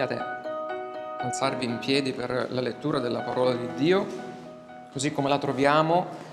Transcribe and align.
vogliate 0.00 0.38
alzarvi 1.18 1.64
in 1.66 1.78
piedi 1.78 2.12
per 2.12 2.46
la 2.50 2.60
lettura 2.60 2.98
della 2.98 3.20
parola 3.20 3.54
di 3.54 3.68
Dio, 3.74 4.06
così 4.92 5.12
come 5.12 5.28
la 5.28 5.38
troviamo 5.38 6.28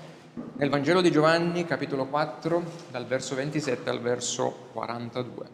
nel 0.56 0.70
Vangelo 0.70 1.02
di 1.02 1.10
Giovanni, 1.10 1.66
capitolo 1.66 2.06
4, 2.06 2.62
dal 2.90 3.04
verso 3.04 3.34
27 3.34 3.90
al 3.90 4.00
verso 4.00 4.70
42. 4.72 5.46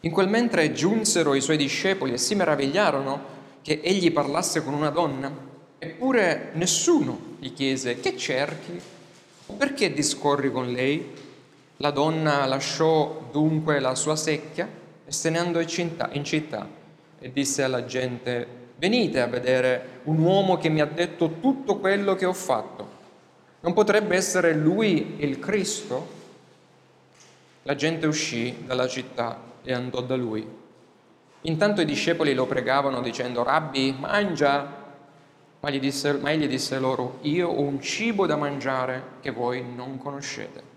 In 0.00 0.12
quel 0.12 0.28
mentre 0.28 0.72
giunsero 0.72 1.34
i 1.34 1.42
suoi 1.42 1.58
discepoli 1.58 2.12
e 2.12 2.18
si 2.18 2.34
meravigliarono 2.34 3.38
che 3.60 3.80
egli 3.82 4.10
parlasse 4.12 4.64
con 4.64 4.72
una 4.72 4.90
donna, 4.90 5.30
eppure 5.78 6.52
nessuno 6.54 7.36
gli 7.38 7.52
chiese 7.52 8.00
che 8.00 8.16
cerchi 8.16 8.80
o 9.46 9.52
perché 9.54 9.92
discorri 9.92 10.50
con 10.50 10.72
lei. 10.72 11.28
La 11.78 11.90
donna 11.90 12.46
lasciò 12.46 13.28
dunque 13.30 13.80
la 13.80 13.94
sua 13.94 14.16
secchia 14.16 14.68
e 15.10 15.12
se 15.12 15.28
ne 15.28 15.40
andò 15.40 15.60
in 15.60 15.66
città, 15.66 16.08
in 16.12 16.22
città 16.22 16.68
e 17.18 17.32
disse 17.32 17.64
alla 17.64 17.84
gente, 17.84 18.46
venite 18.76 19.20
a 19.20 19.26
vedere 19.26 20.02
un 20.04 20.20
uomo 20.20 20.56
che 20.56 20.68
mi 20.68 20.80
ha 20.80 20.86
detto 20.86 21.40
tutto 21.40 21.78
quello 21.78 22.14
che 22.14 22.26
ho 22.26 22.32
fatto. 22.32 22.98
Non 23.58 23.72
potrebbe 23.72 24.14
essere 24.14 24.54
lui 24.54 25.16
il 25.18 25.40
Cristo? 25.40 26.18
La 27.64 27.74
gente 27.74 28.06
uscì 28.06 28.62
dalla 28.64 28.86
città 28.86 29.36
e 29.64 29.72
andò 29.72 30.00
da 30.00 30.14
lui. 30.14 30.46
Intanto 31.40 31.80
i 31.80 31.86
discepoli 31.86 32.32
lo 32.32 32.46
pregavano 32.46 33.00
dicendo, 33.00 33.42
Rabbi, 33.42 33.96
mangia. 33.98 34.78
Ma, 35.58 35.70
disse, 35.70 36.12
ma 36.12 36.30
egli 36.30 36.46
disse 36.46 36.78
loro, 36.78 37.18
io 37.22 37.48
ho 37.48 37.62
un 37.62 37.80
cibo 37.80 38.26
da 38.26 38.36
mangiare 38.36 39.02
che 39.20 39.32
voi 39.32 39.64
non 39.74 39.98
conoscete. 39.98 40.69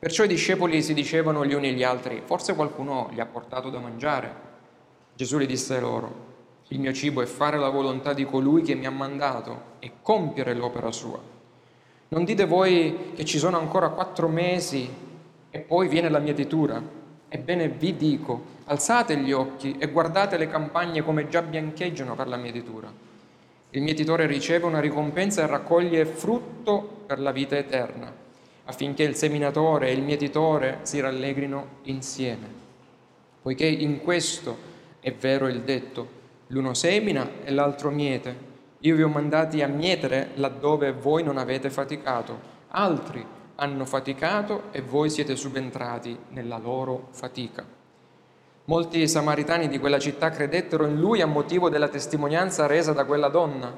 Perciò 0.00 0.22
i 0.22 0.28
discepoli 0.28 0.80
si 0.80 0.94
dicevano 0.94 1.44
gli 1.44 1.54
uni 1.54 1.70
agli 1.70 1.82
altri, 1.82 2.22
forse 2.24 2.54
qualcuno 2.54 3.10
gli 3.12 3.18
ha 3.18 3.26
portato 3.26 3.68
da 3.68 3.80
mangiare. 3.80 4.32
Gesù 5.16 5.38
gli 5.38 5.46
disse 5.46 5.80
loro, 5.80 6.26
il 6.68 6.78
mio 6.78 6.92
cibo 6.92 7.20
è 7.20 7.26
fare 7.26 7.58
la 7.58 7.68
volontà 7.68 8.12
di 8.12 8.24
colui 8.24 8.62
che 8.62 8.76
mi 8.76 8.86
ha 8.86 8.92
mandato 8.92 9.74
e 9.80 9.94
compiere 10.00 10.54
l'opera 10.54 10.92
sua. 10.92 11.18
Non 12.10 12.24
dite 12.24 12.44
voi 12.44 13.10
che 13.16 13.24
ci 13.24 13.38
sono 13.38 13.58
ancora 13.58 13.88
quattro 13.88 14.28
mesi 14.28 14.88
e 15.50 15.58
poi 15.58 15.88
viene 15.88 16.08
la 16.08 16.20
mietitura? 16.20 16.80
Ebbene 17.28 17.68
vi 17.68 17.96
dico, 17.96 18.42
alzate 18.66 19.16
gli 19.16 19.32
occhi 19.32 19.78
e 19.80 19.88
guardate 19.90 20.36
le 20.36 20.46
campagne 20.46 21.02
come 21.02 21.28
già 21.28 21.42
biancheggiano 21.42 22.14
per 22.14 22.28
la 22.28 22.36
mietitura. 22.36 22.88
Il 23.70 23.82
mietitore 23.82 24.26
riceve 24.26 24.64
una 24.64 24.78
ricompensa 24.78 25.42
e 25.42 25.46
raccoglie 25.48 26.06
frutto 26.06 27.02
per 27.04 27.18
la 27.18 27.32
vita 27.32 27.56
eterna 27.56 28.26
affinché 28.68 29.02
il 29.02 29.14
seminatore 29.14 29.88
e 29.88 29.92
il 29.92 30.02
mietitore 30.02 30.80
si 30.82 31.00
rallegrino 31.00 31.66
insieme. 31.84 32.46
Poiché 33.40 33.66
in 33.66 34.02
questo 34.02 34.56
è 35.00 35.10
vero 35.12 35.48
il 35.48 35.62
detto, 35.62 36.16
l'uno 36.48 36.74
semina 36.74 37.28
e 37.44 37.50
l'altro 37.50 37.90
miete. 37.90 38.46
Io 38.80 38.94
vi 38.94 39.02
ho 39.02 39.08
mandati 39.08 39.62
a 39.62 39.68
mietere 39.68 40.32
laddove 40.34 40.92
voi 40.92 41.22
non 41.22 41.38
avete 41.38 41.70
faticato, 41.70 42.38
altri 42.68 43.24
hanno 43.54 43.84
faticato 43.86 44.64
e 44.70 44.82
voi 44.82 45.08
siete 45.08 45.34
subentrati 45.34 46.16
nella 46.30 46.58
loro 46.58 47.08
fatica. 47.12 47.64
Molti 48.64 49.08
samaritani 49.08 49.68
di 49.68 49.78
quella 49.78 49.98
città 49.98 50.28
credettero 50.28 50.86
in 50.86 51.00
lui 51.00 51.22
a 51.22 51.26
motivo 51.26 51.70
della 51.70 51.88
testimonianza 51.88 52.66
resa 52.66 52.92
da 52.92 53.06
quella 53.06 53.28
donna. 53.28 53.74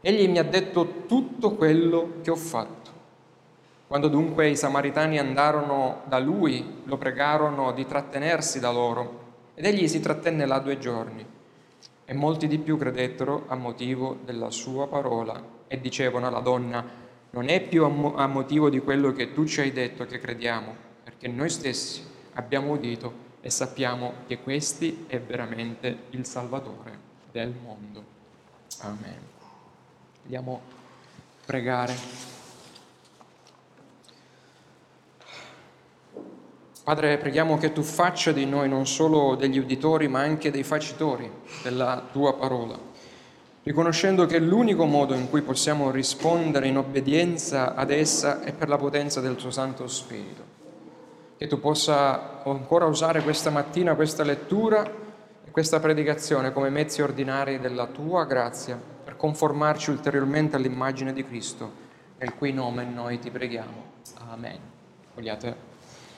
Egli 0.00 0.28
mi 0.28 0.38
ha 0.38 0.44
detto 0.44 1.02
tutto 1.06 1.56
quello 1.56 2.20
che 2.22 2.30
ho 2.30 2.36
fatto. 2.36 2.85
Quando 3.86 4.08
dunque 4.08 4.48
i 4.48 4.56
samaritani 4.56 5.18
andarono 5.18 6.02
da 6.06 6.18
lui, 6.18 6.82
lo 6.84 6.96
pregarono 6.96 7.72
di 7.72 7.86
trattenersi 7.86 8.58
da 8.58 8.72
loro, 8.72 9.24
ed 9.54 9.64
egli 9.64 9.86
si 9.86 10.00
trattenne 10.00 10.44
là 10.44 10.58
due 10.58 10.78
giorni. 10.78 11.24
E 12.04 12.14
molti 12.14 12.48
di 12.48 12.58
più 12.58 12.76
credettero 12.76 13.44
a 13.46 13.54
motivo 13.54 14.18
della 14.24 14.50
sua 14.50 14.88
parola 14.88 15.40
e 15.68 15.80
dicevano 15.80 16.26
alla 16.26 16.40
donna, 16.40 16.84
non 17.30 17.48
è 17.48 17.60
più 17.60 17.84
a 17.84 18.26
motivo 18.26 18.70
di 18.70 18.80
quello 18.80 19.12
che 19.12 19.32
tu 19.32 19.44
ci 19.44 19.60
hai 19.60 19.72
detto 19.72 20.04
che 20.04 20.18
crediamo, 20.18 20.74
perché 21.04 21.28
noi 21.28 21.48
stessi 21.48 22.02
abbiamo 22.34 22.72
udito 22.72 23.24
e 23.40 23.50
sappiamo 23.50 24.12
che 24.26 24.40
questi 24.40 25.04
è 25.06 25.20
veramente 25.20 26.04
il 26.10 26.24
Salvatore 26.24 26.98
del 27.30 27.54
mondo. 27.62 28.02
Amen. 28.80 29.20
A 30.34 30.58
pregare. 31.44 31.94
Padre, 36.86 37.18
preghiamo 37.18 37.58
che 37.58 37.72
tu 37.72 37.82
faccia 37.82 38.30
di 38.30 38.46
noi 38.46 38.68
non 38.68 38.86
solo 38.86 39.34
degli 39.34 39.58
uditori, 39.58 40.06
ma 40.06 40.20
anche 40.20 40.52
dei 40.52 40.62
facitori 40.62 41.28
della 41.64 42.00
tua 42.12 42.34
parola, 42.34 42.78
riconoscendo 43.64 44.24
che 44.24 44.38
l'unico 44.38 44.84
modo 44.84 45.12
in 45.14 45.28
cui 45.28 45.42
possiamo 45.42 45.90
rispondere 45.90 46.68
in 46.68 46.76
obbedienza 46.76 47.74
ad 47.74 47.90
essa 47.90 48.40
è 48.40 48.52
per 48.52 48.68
la 48.68 48.76
potenza 48.76 49.20
del 49.20 49.34
tuo 49.34 49.50
Santo 49.50 49.88
Spirito. 49.88 50.44
Che 51.36 51.48
tu 51.48 51.58
possa 51.58 52.44
ancora 52.44 52.84
usare 52.84 53.20
questa 53.22 53.50
mattina 53.50 53.96
questa 53.96 54.22
lettura 54.22 54.88
e 55.44 55.50
questa 55.50 55.80
predicazione 55.80 56.52
come 56.52 56.70
mezzi 56.70 57.02
ordinari 57.02 57.58
della 57.58 57.86
tua 57.88 58.26
grazia 58.26 58.80
per 59.02 59.16
conformarci 59.16 59.90
ulteriormente 59.90 60.54
all'immagine 60.54 61.12
di 61.12 61.26
Cristo, 61.26 61.68
nel 62.18 62.32
cui 62.36 62.52
nome 62.52 62.84
noi 62.84 63.18
ti 63.18 63.32
preghiamo. 63.32 63.94
Amen. 64.30 64.60
Vogliate 65.16 65.74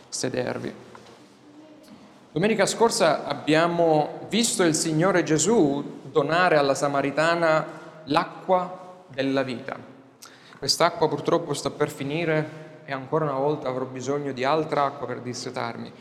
sedervi. 0.09 0.87
Domenica 2.31 2.67
scorsa 2.67 3.27
abbiamo 3.27 4.27
visto 4.29 4.63
il 4.63 4.75
Signore 4.75 5.23
Gesù 5.23 6.01
donare 6.11 6.57
alla 6.57 6.75
Samaritana 6.75 7.67
l'acqua 8.05 9.03
della 9.09 9.43
vita. 9.43 9.77
Quest'acqua 10.59 11.09
purtroppo 11.09 11.55
sta 11.55 11.71
per 11.71 11.89
finire 11.89 12.67
e 12.85 12.93
ancora 12.93 13.25
una 13.25 13.39
volta 13.39 13.69
avrò 13.69 13.85
bisogno 13.85 14.33
di 14.33 14.45
altra 14.45 14.85
acqua 14.85 15.07
per 15.07 15.21
dissetarmi. 15.21 15.93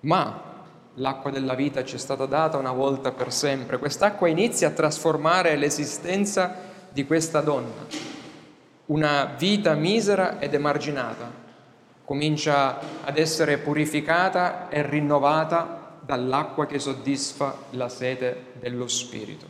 Ma 0.00 0.52
l'acqua 0.94 1.30
della 1.30 1.54
vita 1.54 1.84
ci 1.84 1.96
è 1.96 1.98
stata 1.98 2.26
data 2.26 2.56
una 2.56 2.72
volta 2.72 3.12
per 3.12 3.32
sempre. 3.32 3.78
Quest'acqua 3.78 4.28
inizia 4.28 4.68
a 4.68 4.72
trasformare 4.72 5.56
l'esistenza 5.56 6.54
di 6.90 7.04
questa 7.06 7.40
donna, 7.40 7.86
una 8.86 9.34
vita 9.36 9.74
misera 9.74 10.38
ed 10.38 10.54
emarginata, 10.54 11.43
comincia 12.04 12.78
ad 13.02 13.18
essere 13.18 13.58
purificata 13.58 14.68
e 14.68 14.86
rinnovata 14.86 15.98
dall'acqua 16.00 16.66
che 16.66 16.78
soddisfa 16.78 17.56
la 17.70 17.88
sete 17.88 18.52
dello 18.60 18.86
Spirito, 18.88 19.46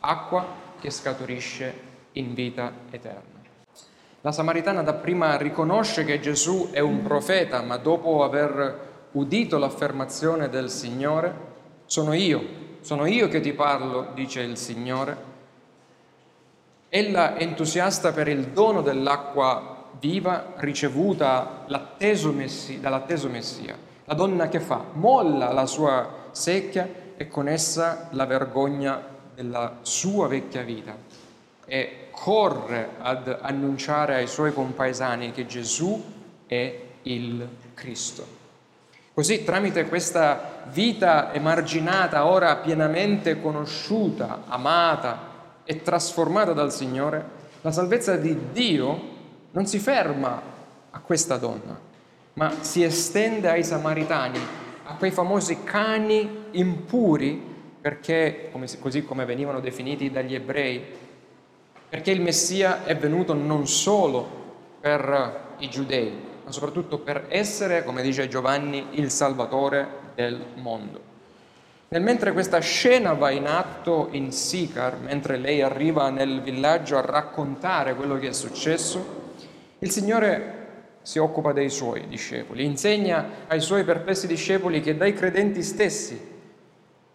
acqua 0.00 0.46
che 0.80 0.90
scaturisce 0.90 1.86
in 2.12 2.34
vita 2.34 2.72
eterna. 2.90 3.36
La 4.20 4.32
Samaritana 4.32 4.82
dapprima 4.82 5.36
riconosce 5.36 6.04
che 6.04 6.20
Gesù 6.20 6.70
è 6.70 6.80
un 6.80 7.02
profeta, 7.02 7.62
ma 7.62 7.76
dopo 7.76 8.22
aver 8.22 8.86
udito 9.12 9.58
l'affermazione 9.58 10.48
del 10.48 10.70
Signore, 10.70 11.46
sono 11.86 12.12
io, 12.12 12.42
sono 12.80 13.06
io 13.06 13.28
che 13.28 13.40
ti 13.40 13.52
parlo, 13.52 14.10
dice 14.14 14.42
il 14.42 14.56
Signore, 14.56 15.16
ella 16.88 17.38
entusiasta 17.38 18.12
per 18.12 18.28
il 18.28 18.48
dono 18.48 18.82
dell'acqua 18.82 19.77
viva 20.00 20.54
ricevuta 20.56 21.64
messi, 22.32 22.80
dall'atteso 22.80 23.28
Messia. 23.28 23.76
La 24.04 24.14
donna 24.14 24.48
che 24.48 24.60
fa? 24.60 24.84
Molla 24.92 25.52
la 25.52 25.66
sua 25.66 26.28
secchia 26.30 26.88
e 27.16 27.28
con 27.28 27.48
essa 27.48 28.08
la 28.12 28.24
vergogna 28.26 29.02
della 29.34 29.78
sua 29.82 30.28
vecchia 30.28 30.62
vita 30.62 30.96
e 31.64 32.08
corre 32.10 32.90
ad 32.98 33.38
annunciare 33.40 34.14
ai 34.14 34.26
suoi 34.26 34.52
compaesani 34.52 35.32
che 35.32 35.46
Gesù 35.46 36.02
è 36.46 36.80
il 37.02 37.48
Cristo. 37.74 38.36
Così 39.12 39.44
tramite 39.44 39.86
questa 39.88 40.62
vita 40.70 41.32
emarginata, 41.34 42.26
ora 42.26 42.56
pienamente 42.56 43.40
conosciuta, 43.40 44.44
amata 44.46 45.62
e 45.64 45.82
trasformata 45.82 46.52
dal 46.52 46.72
Signore, 46.72 47.36
la 47.60 47.72
salvezza 47.72 48.16
di 48.16 48.36
Dio 48.52 49.16
non 49.58 49.66
si 49.66 49.80
ferma 49.80 50.40
a 50.88 51.00
questa 51.00 51.36
donna, 51.36 51.76
ma 52.34 52.52
si 52.60 52.84
estende 52.84 53.50
ai 53.50 53.64
samaritani, 53.64 54.38
a 54.84 54.94
quei 54.94 55.10
famosi 55.10 55.64
cani 55.64 56.44
impuri, 56.52 57.56
perché, 57.80 58.52
così 58.78 59.02
come 59.02 59.24
venivano 59.24 59.58
definiti 59.58 60.12
dagli 60.12 60.36
ebrei, 60.36 60.80
perché 61.88 62.12
il 62.12 62.20
Messia 62.20 62.84
è 62.84 62.96
venuto 62.96 63.34
non 63.34 63.66
solo 63.66 64.28
per 64.80 65.56
i 65.58 65.68
giudei, 65.68 66.12
ma 66.44 66.52
soprattutto 66.52 67.00
per 67.00 67.24
essere, 67.26 67.82
come 67.82 68.02
dice 68.02 68.28
Giovanni, 68.28 68.86
il 68.92 69.10
Salvatore 69.10 69.88
del 70.14 70.40
mondo. 70.54 71.00
Nel 71.88 72.02
mentre 72.02 72.32
questa 72.32 72.60
scena 72.60 73.12
va 73.14 73.30
in 73.30 73.48
atto 73.48 74.06
in 74.12 74.30
Sicar, 74.30 74.98
mentre 74.98 75.36
lei 75.36 75.62
arriva 75.62 76.10
nel 76.10 76.42
villaggio 76.42 76.96
a 76.96 77.00
raccontare 77.00 77.96
quello 77.96 78.18
che 78.18 78.28
è 78.28 78.32
successo, 78.32 79.26
il 79.80 79.90
Signore 79.90 80.56
si 81.02 81.18
occupa 81.18 81.52
dei 81.52 81.70
suoi 81.70 82.06
discepoli, 82.08 82.64
insegna 82.64 83.46
ai 83.46 83.60
suoi 83.60 83.84
perplessi 83.84 84.26
discepoli 84.26 84.80
che 84.80 84.96
dai 84.96 85.12
credenti 85.14 85.62
stessi 85.62 86.36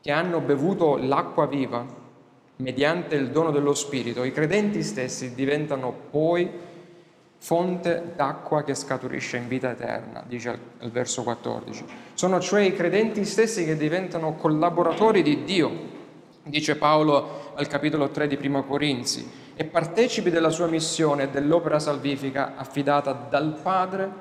che 0.02 0.12
hanno 0.12 0.40
bevuto 0.40 0.98
l'acqua 0.98 1.46
viva 1.46 1.86
mediante 2.58 3.16
il 3.16 3.30
dono 3.30 3.52
dello 3.52 3.74
Spirito, 3.74 4.24
i 4.24 4.32
credenti 4.32 4.84
stessi 4.84 5.34
diventano 5.34 5.94
poi 6.10 6.50
fonte 7.38 8.14
d'acqua 8.16 8.64
che 8.64 8.74
scaturisce 8.74 9.38
in 9.38 9.48
vita 9.48 9.72
eterna, 9.72 10.24
dice 10.26 10.58
il 10.80 10.92
verso 10.92 11.24
14. 11.24 11.84
Sono 12.14 12.40
cioè 12.40 12.62
i 12.62 12.74
credenti 12.74 13.26
stessi 13.26 13.66
che 13.66 13.76
diventano 13.76 14.36
collaboratori 14.36 15.22
di 15.22 15.44
Dio, 15.44 15.72
dice 16.44 16.78
Paolo 16.78 17.52
al 17.56 17.68
capitolo 17.68 18.10
3 18.10 18.28
di 18.28 18.38
Primo 18.38 18.64
Corinzi, 18.64 19.30
e 19.56 19.66
partecipi 19.66 20.30
della 20.30 20.50
sua 20.50 20.68
missione 20.68 21.24
e 21.24 21.30
dell'opera 21.30 21.80
salvifica 21.80 22.56
affidata 22.56 23.12
dal 23.12 23.60
Padre 23.62 24.12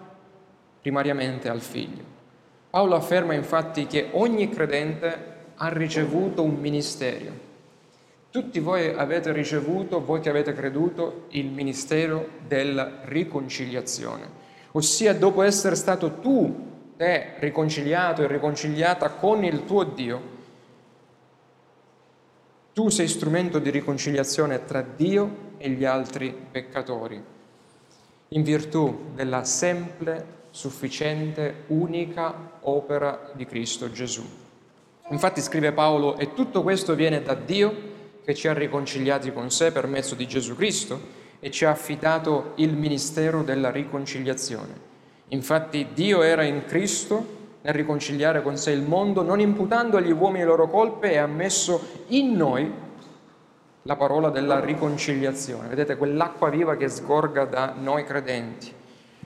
primariamente 0.81 1.49
al 1.49 1.61
Figlio. 1.61 2.03
Paolo 2.71 2.95
afferma 2.95 3.35
infatti 3.35 3.87
che 3.87 4.09
ogni 4.13 4.49
credente 4.49 5.31
ha 5.57 5.69
ricevuto 5.69 6.43
un 6.43 6.55
ministero 6.55 7.51
tutti 8.33 8.61
voi 8.61 8.89
avete 8.89 9.31
ricevuto, 9.31 10.03
voi 10.03 10.21
che 10.21 10.31
avete 10.31 10.55
creduto, 10.55 11.27
il 11.33 11.49
ministero 11.49 12.29
della 12.47 13.01
riconciliazione, 13.03 14.27
ossia 14.73 15.15
dopo 15.15 15.43
essere 15.43 15.75
stato 15.75 16.15
tu, 16.15 16.95
te, 16.97 17.35
riconciliato 17.41 18.23
e 18.23 18.27
riconciliata 18.29 19.11
con 19.11 19.45
il 19.45 19.67
tuo 19.67 19.85
Dio, 19.85 20.41
tu 22.73 22.89
sei 22.89 23.09
strumento 23.09 23.59
di 23.59 23.71
riconciliazione 23.71 24.65
tra 24.65 24.83
Dio 24.83 25.51
e 25.59 25.71
gli 25.71 25.85
altri 25.85 26.35
peccatori, 26.51 27.23
in 28.29 28.43
virtù 28.43 29.11
della 29.15 29.45
semplice, 29.45 30.41
sufficiente, 30.51 31.65
unica 31.69 32.59
opera 32.61 33.31
di 33.35 33.47
Cristo 33.47 33.91
Gesù. 33.91 34.23
Infatti 35.11 35.41
scrive 35.41 35.73
Paolo, 35.73 36.17
e 36.17 36.33
tutto 36.33 36.63
questo 36.63 36.95
viene 36.95 37.23
da 37.23 37.35
Dio, 37.35 37.91
che 38.25 38.35
ci 38.35 38.49
ha 38.49 38.55
riconciliati 38.55 39.33
con 39.33 39.51
sé 39.51 39.73
per 39.73 39.87
mezzo 39.87 40.15
di 40.15 40.27
Gesù 40.27 40.55
Cristo 40.55 41.21
e 41.41 41.51
ci 41.51 41.65
ha 41.65 41.71
affidato 41.71 42.53
il 42.57 42.73
ministero 42.75 43.43
della 43.43 43.71
riconciliazione. 43.71 44.91
Infatti 45.29 45.89
Dio 45.93 46.23
era 46.23 46.45
in 46.45 46.65
Cristo 46.67 47.41
nel 47.63 47.75
riconciliare 47.75 48.43
con 48.43 48.57
sé 48.57 48.73
il 48.73 48.83
mondo, 48.83 49.23
non 49.23 49.41
imputando 49.41 49.97
agli 49.97 50.11
uomini 50.11 50.41
le 50.41 50.51
loro 50.51 50.69
colpe 50.69 51.13
e 51.13 51.19
ha 51.19 51.27
messo 51.27 51.81
in 52.09 52.35
noi 52.35 52.71
la 53.83 53.97
parola 53.97 54.31
della 54.31 54.61
riconciliazione. 54.61 55.69
Vedete 55.69 55.97
quell'acqua 55.97 56.51
viva 56.51 56.77
che 56.77 56.89
sgorga 56.89 57.45
da 57.45 57.75
noi 57.79 58.05
credenti. 58.05 58.73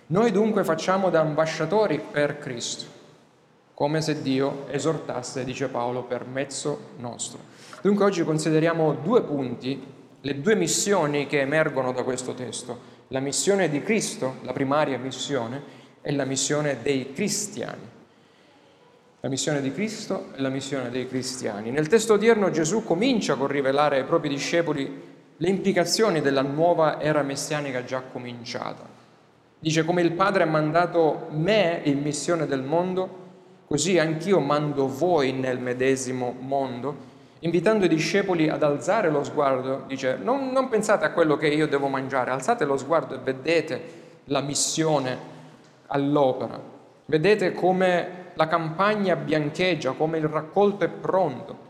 Noi 0.08 0.30
dunque 0.30 0.64
facciamo 0.64 1.10
da 1.10 1.20
ambasciatori 1.20 2.00
per 2.10 2.38
Cristo, 2.38 2.84
come 3.74 4.00
se 4.00 4.22
Dio 4.22 4.66
esortasse, 4.70 5.44
dice 5.44 5.68
Paolo, 5.68 6.04
per 6.04 6.24
mezzo 6.24 6.78
nostro. 6.98 7.40
Dunque 7.82 8.04
oggi 8.04 8.22
consideriamo 8.22 8.94
due 8.94 9.22
punti, 9.22 9.94
le 10.20 10.40
due 10.40 10.54
missioni 10.54 11.26
che 11.26 11.40
emergono 11.40 11.92
da 11.92 12.02
questo 12.02 12.34
testo, 12.34 12.94
la 13.08 13.20
missione 13.20 13.68
di 13.68 13.82
Cristo, 13.82 14.36
la 14.42 14.52
primaria 14.52 14.98
missione, 14.98 15.84
e 16.02 16.12
la 16.12 16.24
missione 16.24 16.78
dei 16.82 17.12
cristiani. 17.12 17.94
La 19.20 19.28
missione 19.28 19.60
di 19.60 19.72
Cristo 19.72 20.28
e 20.34 20.40
la 20.40 20.48
missione 20.48 20.90
dei 20.90 21.08
cristiani. 21.08 21.70
Nel 21.70 21.88
testo 21.88 22.14
odierno 22.14 22.50
Gesù 22.50 22.84
comincia 22.84 23.34
con 23.34 23.46
rivelare 23.46 23.98
ai 23.98 24.04
propri 24.04 24.28
discepoli 24.28 25.02
le 25.36 25.48
implicazioni 25.48 26.20
della 26.20 26.42
nuova 26.42 27.00
era 27.00 27.22
messianica 27.22 27.84
già 27.84 28.02
cominciata. 28.02 28.84
Dice 29.58 29.84
come 29.84 30.02
il 30.02 30.12
Padre 30.12 30.44
ha 30.44 30.46
mandato 30.46 31.28
me 31.30 31.80
in 31.84 32.00
missione 32.02 32.46
del 32.46 32.62
mondo, 32.62 33.24
così 33.66 33.98
anch'io 33.98 34.38
mando 34.40 34.86
voi 34.86 35.32
nel 35.32 35.58
medesimo 35.58 36.34
mondo 36.38 37.14
invitando 37.40 37.84
i 37.84 37.88
discepoli 37.88 38.48
ad 38.48 38.62
alzare 38.62 39.10
lo 39.10 39.22
sguardo, 39.22 39.84
dice 39.86 40.18
non, 40.20 40.50
non 40.50 40.68
pensate 40.68 41.04
a 41.04 41.12
quello 41.12 41.36
che 41.36 41.48
io 41.48 41.68
devo 41.68 41.88
mangiare, 41.88 42.30
alzate 42.30 42.64
lo 42.64 42.76
sguardo 42.76 43.14
e 43.14 43.18
vedete 43.18 44.04
la 44.24 44.40
missione 44.40 45.34
all'opera, 45.86 46.60
vedete 47.06 47.52
come 47.52 48.24
la 48.36 48.46
campagna 48.46 49.16
biancheggia, 49.16 49.92
come 49.92 50.18
il 50.18 50.28
raccolto 50.28 50.84
è 50.84 50.88
pronto. 50.88 51.64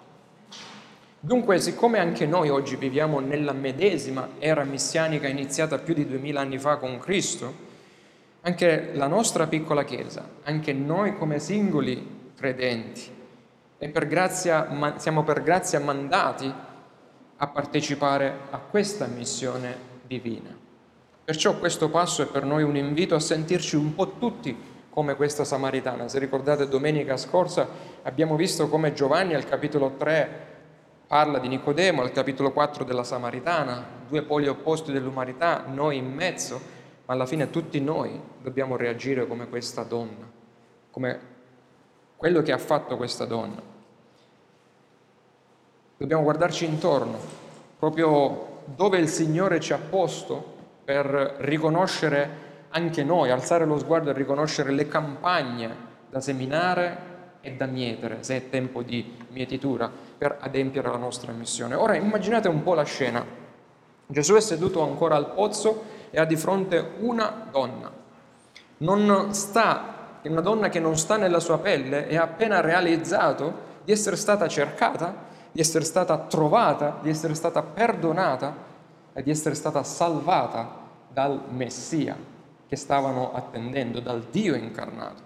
Dunque, 1.21 1.61
siccome 1.61 1.99
anche 1.99 2.27
noi 2.27 2.51
oggi 2.51 2.77
viviamo 2.77 3.21
nella 3.21 3.53
medesima 3.53 4.31
era 4.39 4.65
messianica 4.65 5.29
iniziata 5.29 5.79
più 5.79 5.95
di 5.95 6.07
duemila 6.07 6.41
anni 6.41 6.59
fa 6.59 6.77
con 6.77 6.99
Cristo, 6.99 7.65
anche 8.43 8.91
la 8.95 9.07
nostra 9.07 9.47
piccola 9.47 9.85
Chiesa, 9.85 10.29
anche 10.43 10.73
noi 10.73 11.17
come 11.17 11.39
singoli 11.39 12.31
credenti, 12.37 13.15
per 13.79 14.07
grazia, 14.07 14.95
siamo 14.97 15.23
per 15.23 15.43
grazia 15.43 15.81
mandati 15.81 16.53
a 17.39 17.47
partecipare 17.47 18.39
a 18.51 18.59
questa 18.59 19.07
missione 19.07 19.77
divina. 20.07 20.57
Perciò 21.25 21.59
questo 21.59 21.91
passo 21.91 22.23
è 22.23 22.27
per 22.27 22.45
noi 22.45 22.63
un 22.63 22.77
invito 22.77 23.15
a 23.15 23.21
sentirci 23.21 23.77
un 23.77 23.95
po' 23.95 24.17
tutti 24.19 24.75
come 24.97 25.15
questa 25.15 25.45
Samaritana. 25.45 26.09
Se 26.09 26.19
ricordate 26.19 26.69
domenica 26.69 27.19
scorsa 27.19 27.69
abbiamo 28.01 28.35
visto 28.35 28.67
come 28.71 28.95
Giovanni 28.95 29.35
al 29.35 29.45
capitolo 29.45 29.91
3 29.99 30.55
parla 31.07 31.39
di 31.39 31.49
Nicodemo, 31.49 32.01
al 32.01 32.13
capitolo 32.13 32.51
4 32.51 32.83
della 32.83 33.05
Samaritana, 33.05 33.85
due 34.09 34.23
poli 34.23 34.49
opposti 34.49 34.93
dell'umanità, 34.93 35.65
noi 35.67 35.99
in 35.99 36.11
mezzo, 36.11 36.59
ma 37.05 37.13
alla 37.13 37.27
fine 37.27 37.51
tutti 37.51 37.79
noi 37.79 38.19
dobbiamo 38.41 38.75
reagire 38.77 39.27
come 39.27 39.51
questa 39.51 39.83
donna, 39.83 40.31
come 40.91 41.21
quello 42.17 42.41
che 42.41 42.53
ha 42.53 42.59
fatto 42.59 42.97
questa 42.97 43.27
donna. 43.27 43.61
Dobbiamo 45.99 46.23
guardarci 46.23 46.65
intorno, 46.65 47.19
proprio 47.79 48.63
dove 48.65 48.97
il 48.97 49.09
Signore 49.09 49.61
ci 49.61 49.75
ha 49.75 49.79
posto 49.79 50.55
per 50.87 51.35
riconoscere 51.41 52.45
anche 52.77 53.03
noi, 53.03 53.31
alzare 53.31 53.65
lo 53.65 53.79
sguardo 53.79 54.11
e 54.11 54.13
riconoscere 54.13 54.71
le 54.71 54.87
campagne 54.87 55.75
da 56.11 56.21
seminare 56.21 57.15
e 57.41 57.53
da 57.53 57.65
mietere, 57.65 58.19
se 58.21 58.37
è 58.37 58.49
tempo 58.51 58.83
di 58.83 59.17
mietitura, 59.31 59.91
per 60.19 60.37
adempiere 60.41 60.91
la 60.91 60.99
nostra 60.99 61.33
missione. 61.33 61.75
Ora 61.75 61.97
immaginate 61.97 62.49
un 62.49 62.63
po' 62.63 62.75
la 62.75 62.83
scena. 62.83 63.25
Gesù 64.07 64.35
è 64.35 64.41
seduto 64.41 64.83
ancora 64.83 65.17
al 65.17 65.33
pozzo 65.33 65.85
e 66.11 66.21
ha 66.21 66.27
di 66.27 66.37
fronte 66.37 66.93
una 66.99 67.47
donna. 67.51 67.91
Non 68.79 69.33
sta 69.33 70.19
una 70.25 70.41
donna 70.41 70.69
che 70.69 70.81
non 70.81 70.99
sta 70.99 71.17
nella 71.17 71.41
sua 71.41 71.59
pelle 71.59 72.09
e 72.09 72.17
ha 72.19 72.25
appena 72.25 72.61
realizzato 72.61 73.75
di 73.85 73.93
essere 73.93 74.17
stata 74.17 74.49
cercata, 74.49 75.15
di 75.51 75.61
essere 75.61 75.85
stata 75.85 76.19
trovata, 76.19 76.99
di 77.01 77.09
essere 77.09 77.35
stata 77.35 77.63
perdonata 77.63 78.55
e 79.15 79.23
di 79.23 79.31
essere 79.31 79.55
stata 79.55 79.83
salvata 79.83 80.85
dal 81.09 81.41
Messia 81.49 82.35
che 82.69 82.77
stavano 82.77 83.33
attendendo, 83.33 84.01
dal 84.01 84.25
Dio 84.31 84.55
incarnato. 84.55 85.23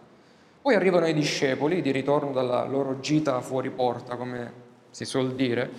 Poi 0.62 0.74
arrivano 0.74 1.06
i 1.06 1.14
discepoli 1.14 1.80
di 1.80 1.90
ritorno 1.90 2.32
dalla 2.32 2.64
loro 2.64 3.00
gita 3.00 3.40
fuori 3.40 3.70
porta, 3.70 4.16
come 4.16 4.52
si 4.90 5.04
suol 5.04 5.34
dire, 5.34 5.70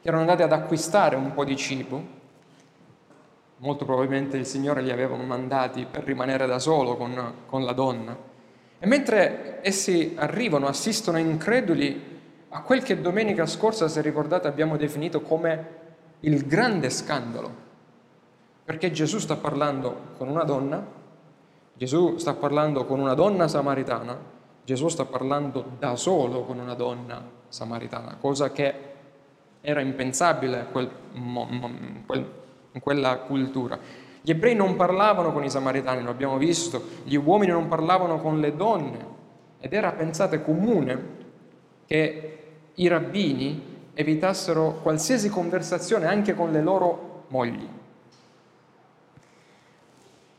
che 0.00 0.08
erano 0.08 0.22
andati 0.22 0.42
ad 0.42 0.52
acquistare 0.52 1.16
un 1.16 1.32
po' 1.34 1.44
di 1.44 1.56
cibo. 1.56 2.14
Molto 3.58 3.84
probabilmente 3.84 4.36
il 4.36 4.46
Signore 4.46 4.82
li 4.82 4.92
aveva 4.92 5.16
mandati 5.16 5.86
per 5.90 6.04
rimanere 6.04 6.46
da 6.46 6.58
solo 6.60 6.96
con, 6.96 7.34
con 7.46 7.64
la 7.64 7.72
donna. 7.72 8.16
E 8.78 8.86
mentre 8.86 9.58
essi 9.62 10.12
arrivano, 10.16 10.68
assistono 10.68 11.18
increduli 11.18 12.14
a 12.50 12.62
quel 12.62 12.82
che 12.82 13.00
domenica 13.00 13.44
scorsa, 13.46 13.88
se 13.88 14.00
ricordate, 14.02 14.46
abbiamo 14.46 14.76
definito 14.76 15.20
come 15.20 15.66
il 16.20 16.46
grande 16.46 16.90
scandalo. 16.90 17.64
Perché 18.66 18.90
Gesù 18.90 19.20
sta 19.20 19.36
parlando 19.36 19.96
con 20.18 20.26
una 20.26 20.42
donna, 20.42 20.84
Gesù 21.72 22.18
sta 22.18 22.34
parlando 22.34 22.84
con 22.84 22.98
una 22.98 23.14
donna 23.14 23.46
samaritana, 23.46 24.18
Gesù 24.64 24.88
sta 24.88 25.04
parlando 25.04 25.64
da 25.78 25.94
solo 25.94 26.42
con 26.42 26.58
una 26.58 26.74
donna 26.74 27.22
samaritana, 27.46 28.16
cosa 28.18 28.50
che 28.50 28.74
era 29.60 29.80
impensabile 29.80 30.66
quel, 30.72 30.90
in 31.12 32.80
quella 32.80 33.18
cultura. 33.18 33.78
Gli 34.20 34.30
ebrei 34.30 34.56
non 34.56 34.74
parlavano 34.74 35.32
con 35.32 35.44
i 35.44 35.50
samaritani, 35.50 36.02
lo 36.02 36.10
abbiamo 36.10 36.36
visto, 36.36 36.82
gli 37.04 37.14
uomini 37.14 37.52
non 37.52 37.68
parlavano 37.68 38.18
con 38.20 38.40
le 38.40 38.56
donne 38.56 39.06
ed 39.60 39.74
era, 39.74 39.92
pensate, 39.92 40.42
comune 40.42 41.14
che 41.86 42.38
i 42.74 42.88
rabbini 42.88 43.90
evitassero 43.94 44.80
qualsiasi 44.82 45.28
conversazione 45.28 46.06
anche 46.06 46.34
con 46.34 46.50
le 46.50 46.62
loro 46.62 47.26
mogli, 47.28 47.74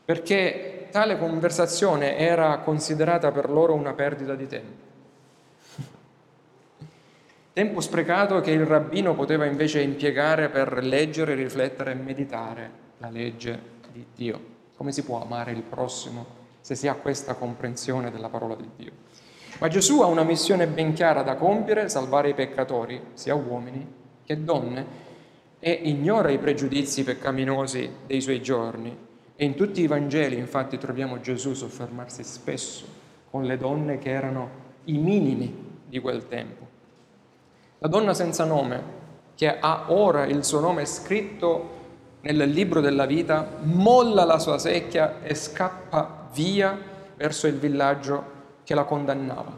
perché 0.08 0.88
tale 0.90 1.18
conversazione 1.18 2.16
era 2.16 2.60
considerata 2.60 3.30
per 3.30 3.50
loro 3.50 3.74
una 3.74 3.92
perdita 3.92 4.34
di 4.34 4.46
tempo. 4.46 4.82
Tempo 7.52 7.82
sprecato 7.82 8.40
che 8.40 8.50
il 8.52 8.64
rabbino 8.64 9.14
poteva 9.14 9.44
invece 9.44 9.82
impiegare 9.82 10.48
per 10.48 10.82
leggere, 10.82 11.34
riflettere 11.34 11.90
e 11.90 11.94
meditare 11.96 12.70
la 12.96 13.10
legge 13.10 13.60
di 13.92 14.02
Dio. 14.14 14.40
Come 14.78 14.92
si 14.92 15.04
può 15.04 15.20
amare 15.20 15.52
il 15.52 15.60
prossimo 15.60 16.24
se 16.62 16.74
si 16.74 16.88
ha 16.88 16.94
questa 16.94 17.34
comprensione 17.34 18.10
della 18.10 18.30
parola 18.30 18.54
di 18.54 18.70
Dio? 18.76 18.92
Ma 19.58 19.68
Gesù 19.68 20.00
ha 20.00 20.06
una 20.06 20.24
missione 20.24 20.66
ben 20.68 20.94
chiara 20.94 21.20
da 21.20 21.34
compiere, 21.34 21.90
salvare 21.90 22.30
i 22.30 22.34
peccatori, 22.34 23.08
sia 23.12 23.34
uomini 23.34 23.86
che 24.24 24.42
donne, 24.42 24.86
e 25.58 25.70
ignora 25.70 26.30
i 26.30 26.38
pregiudizi 26.38 27.04
peccaminosi 27.04 27.90
dei 28.06 28.22
suoi 28.22 28.40
giorni. 28.40 29.07
E 29.40 29.44
in 29.44 29.54
tutti 29.54 29.80
i 29.80 29.86
Vangeli, 29.86 30.36
infatti, 30.36 30.78
troviamo 30.78 31.20
Gesù 31.20 31.54
soffermarsi 31.54 32.24
spesso 32.24 32.84
con 33.30 33.44
le 33.44 33.56
donne 33.56 33.98
che 33.98 34.10
erano 34.10 34.50
i 34.86 34.98
minimi 34.98 35.78
di 35.86 36.00
quel 36.00 36.26
tempo. 36.26 36.66
La 37.78 37.86
donna 37.86 38.14
senza 38.14 38.44
nome, 38.44 38.82
che 39.36 39.60
ha 39.60 39.92
ora 39.92 40.24
il 40.26 40.44
suo 40.44 40.58
nome 40.58 40.84
scritto 40.86 41.76
nel 42.22 42.50
libro 42.50 42.80
della 42.80 43.06
vita, 43.06 43.48
molla 43.62 44.24
la 44.24 44.40
sua 44.40 44.58
secchia 44.58 45.22
e 45.22 45.36
scappa 45.36 46.30
via 46.32 46.76
verso 47.14 47.46
il 47.46 47.60
villaggio 47.60 48.24
che 48.64 48.74
la 48.74 48.82
condannava, 48.82 49.56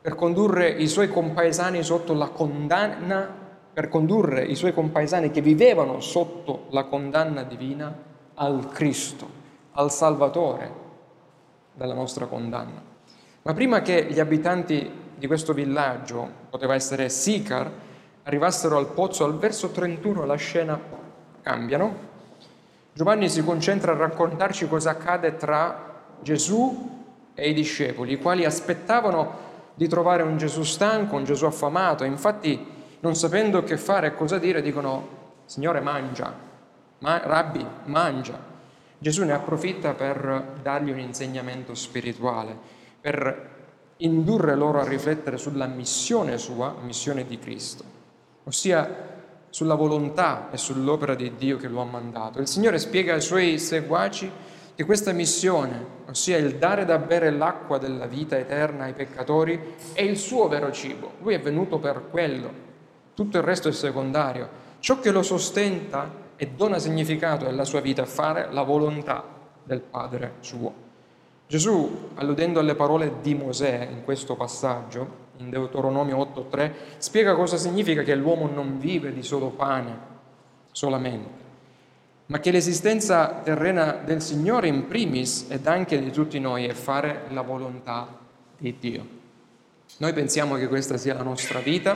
per 0.00 0.14
condurre 0.14 0.68
i 0.68 0.86
suoi 0.86 1.08
compaesani 1.08 1.82
sotto 1.82 2.14
la 2.14 2.28
condanna 2.28 3.48
per 3.72 3.88
condurre 3.88 4.44
i 4.44 4.54
suoi 4.54 4.72
compaesani 4.72 5.30
che 5.30 5.40
vivevano 5.40 6.00
sotto 6.00 6.66
la 6.70 6.84
condanna 6.84 7.42
divina 7.44 8.08
al 8.40 8.70
Cristo, 8.72 9.28
al 9.72 9.92
Salvatore 9.92 10.72
della 11.74 11.94
nostra 11.94 12.26
condanna. 12.26 12.82
Ma 13.42 13.54
prima 13.54 13.82
che 13.82 14.06
gli 14.10 14.18
abitanti 14.18 14.90
di 15.16 15.26
questo 15.26 15.52
villaggio, 15.52 16.28
poteva 16.48 16.74
essere 16.74 17.10
Sicar, 17.10 17.70
arrivassero 18.22 18.78
al 18.78 18.88
pozzo, 18.88 19.24
al 19.24 19.36
verso 19.36 19.70
31 19.70 20.24
la 20.24 20.36
scena 20.36 20.80
cambiano. 21.42 22.08
Giovanni 22.94 23.28
si 23.28 23.44
concentra 23.44 23.92
a 23.92 23.96
raccontarci 23.96 24.66
cosa 24.68 24.90
accade 24.90 25.36
tra 25.36 26.04
Gesù 26.22 26.98
e 27.34 27.50
i 27.50 27.54
discepoli, 27.54 28.12
i 28.12 28.18
quali 28.18 28.46
aspettavano 28.46 29.48
di 29.74 29.86
trovare 29.86 30.22
un 30.22 30.38
Gesù 30.38 30.62
stanco, 30.62 31.16
un 31.16 31.24
Gesù 31.24 31.44
affamato. 31.44 32.04
Infatti 32.04 32.66
non 33.00 33.14
sapendo 33.14 33.62
che 33.62 33.76
fare 33.76 34.08
e 34.08 34.14
cosa 34.14 34.38
dire, 34.38 34.62
dicono, 34.62 35.18
Signore 35.44 35.80
mangia, 35.80 36.48
ma, 37.00 37.20
Rabbi 37.22 37.64
mangia. 37.84 38.48
Gesù 38.98 39.24
ne 39.24 39.32
approfitta 39.32 39.94
per 39.94 40.58
dargli 40.62 40.90
un 40.90 40.98
insegnamento 40.98 41.74
spirituale, 41.74 42.56
per 43.00 43.48
indurre 43.98 44.54
loro 44.54 44.80
a 44.80 44.88
riflettere 44.88 45.38
sulla 45.38 45.66
missione 45.66 46.38
sua, 46.38 46.74
missione 46.82 47.26
di 47.26 47.38
Cristo, 47.38 47.84
ossia 48.44 49.08
sulla 49.48 49.74
volontà 49.74 50.50
e 50.50 50.56
sull'opera 50.56 51.14
di 51.14 51.32
Dio 51.36 51.56
che 51.56 51.68
lo 51.68 51.80
ha 51.80 51.84
mandato. 51.84 52.40
Il 52.40 52.46
Signore 52.46 52.78
spiega 52.78 53.14
ai 53.14 53.20
suoi 53.20 53.58
seguaci 53.58 54.30
che 54.74 54.84
questa 54.84 55.12
missione, 55.12 55.84
ossia 56.08 56.36
il 56.36 56.56
dare 56.56 56.84
da 56.84 56.98
bere 56.98 57.30
l'acqua 57.30 57.78
della 57.78 58.06
vita 58.06 58.38
eterna 58.38 58.84
ai 58.84 58.92
peccatori, 58.92 59.74
è 59.92 60.02
il 60.02 60.16
suo 60.16 60.48
vero 60.48 60.70
cibo. 60.72 61.12
Lui 61.22 61.34
è 61.34 61.40
venuto 61.40 61.78
per 61.78 62.04
quello, 62.10 62.50
tutto 63.14 63.38
il 63.38 63.42
resto 63.42 63.68
è 63.68 63.72
secondario. 63.72 64.48
Ciò 64.78 65.00
che 65.00 65.10
lo 65.10 65.22
sostenta 65.22 66.28
e 66.42 66.48
dona 66.56 66.78
significato 66.78 67.46
alla 67.46 67.66
sua 67.66 67.82
vita 67.82 68.00
è 68.00 68.06
fare 68.06 68.48
la 68.50 68.62
volontà 68.62 69.22
del 69.62 69.82
Padre 69.82 70.36
suo. 70.40 70.72
Gesù, 71.46 72.12
alludendo 72.14 72.60
alle 72.60 72.74
parole 72.74 73.16
di 73.20 73.34
Mosè 73.34 73.86
in 73.90 74.04
questo 74.04 74.36
passaggio, 74.36 75.28
in 75.36 75.50
Deuteronomio 75.50 76.16
8.3, 76.16 76.72
spiega 76.96 77.34
cosa 77.34 77.58
significa 77.58 78.02
che 78.02 78.14
l'uomo 78.14 78.48
non 78.48 78.78
vive 78.78 79.12
di 79.12 79.22
solo 79.22 79.50
pane 79.50 79.98
solamente, 80.72 81.44
ma 82.24 82.38
che 82.38 82.50
l'esistenza 82.50 83.42
terrena 83.44 84.00
del 84.02 84.22
Signore 84.22 84.66
in 84.66 84.86
primis 84.86 85.44
ed 85.50 85.66
anche 85.66 86.00
di 86.00 86.10
tutti 86.10 86.38
noi 86.40 86.64
è 86.64 86.72
fare 86.72 87.24
la 87.32 87.42
volontà 87.42 88.16
di 88.56 88.78
Dio. 88.78 89.06
Noi 89.98 90.14
pensiamo 90.14 90.54
che 90.54 90.68
questa 90.68 90.96
sia 90.96 91.12
la 91.12 91.22
nostra 91.22 91.58
vita, 91.58 91.94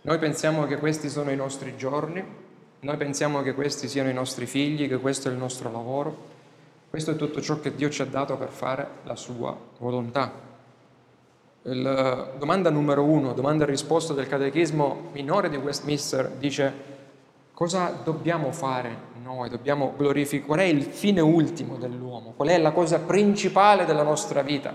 noi 0.00 0.18
pensiamo 0.18 0.66
che 0.66 0.78
questi 0.78 1.08
sono 1.08 1.30
i 1.30 1.36
nostri 1.36 1.76
giorni, 1.76 2.46
noi 2.80 2.96
pensiamo 2.96 3.42
che 3.42 3.54
questi 3.54 3.88
siano 3.88 4.08
i 4.08 4.14
nostri 4.14 4.46
figli, 4.46 4.88
che 4.88 4.98
questo 4.98 5.28
è 5.28 5.32
il 5.32 5.38
nostro 5.38 5.70
lavoro. 5.70 6.36
Questo 6.88 7.10
è 7.10 7.16
tutto 7.16 7.40
ciò 7.40 7.60
che 7.60 7.74
Dio 7.74 7.90
ci 7.90 8.02
ha 8.02 8.06
dato 8.06 8.36
per 8.36 8.50
fare 8.50 8.88
la 9.04 9.16
sua 9.16 9.56
volontà. 9.78 10.32
La 11.62 12.30
domanda 12.38 12.70
numero 12.70 13.02
uno, 13.02 13.32
domanda 13.32 13.64
e 13.64 13.66
risposta 13.66 14.14
del 14.14 14.28
catechismo 14.28 15.08
minore 15.12 15.50
di 15.50 15.56
Westminster 15.56 16.30
dice 16.38 16.72
cosa 17.52 17.90
dobbiamo 18.02 18.52
fare 18.52 18.96
noi? 19.22 19.50
Dobbiamo 19.50 19.92
glorificare, 19.96 20.46
qual 20.46 20.60
è 20.60 20.62
il 20.62 20.84
fine 20.84 21.20
ultimo 21.20 21.76
dell'uomo? 21.76 22.32
Qual 22.36 22.48
è 22.48 22.56
la 22.58 22.70
cosa 22.70 23.00
principale 23.00 23.84
della 23.84 24.04
nostra 24.04 24.42
vita? 24.42 24.74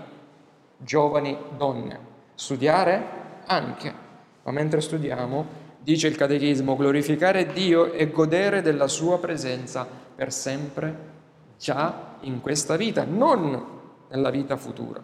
Giovani 0.76 1.36
donne, 1.56 1.98
studiare 2.34 3.02
anche, 3.46 3.92
ma 4.42 4.52
mentre 4.52 4.80
studiamo, 4.80 5.62
dice 5.84 6.08
il 6.08 6.16
Catechismo, 6.16 6.76
glorificare 6.76 7.46
Dio 7.46 7.92
e 7.92 8.10
godere 8.10 8.62
della 8.62 8.88
sua 8.88 9.18
presenza 9.18 9.86
per 10.14 10.32
sempre, 10.32 11.12
già 11.58 12.16
in 12.22 12.40
questa 12.40 12.76
vita, 12.76 13.04
non 13.04 13.62
nella 14.08 14.30
vita 14.30 14.56
futura. 14.56 15.00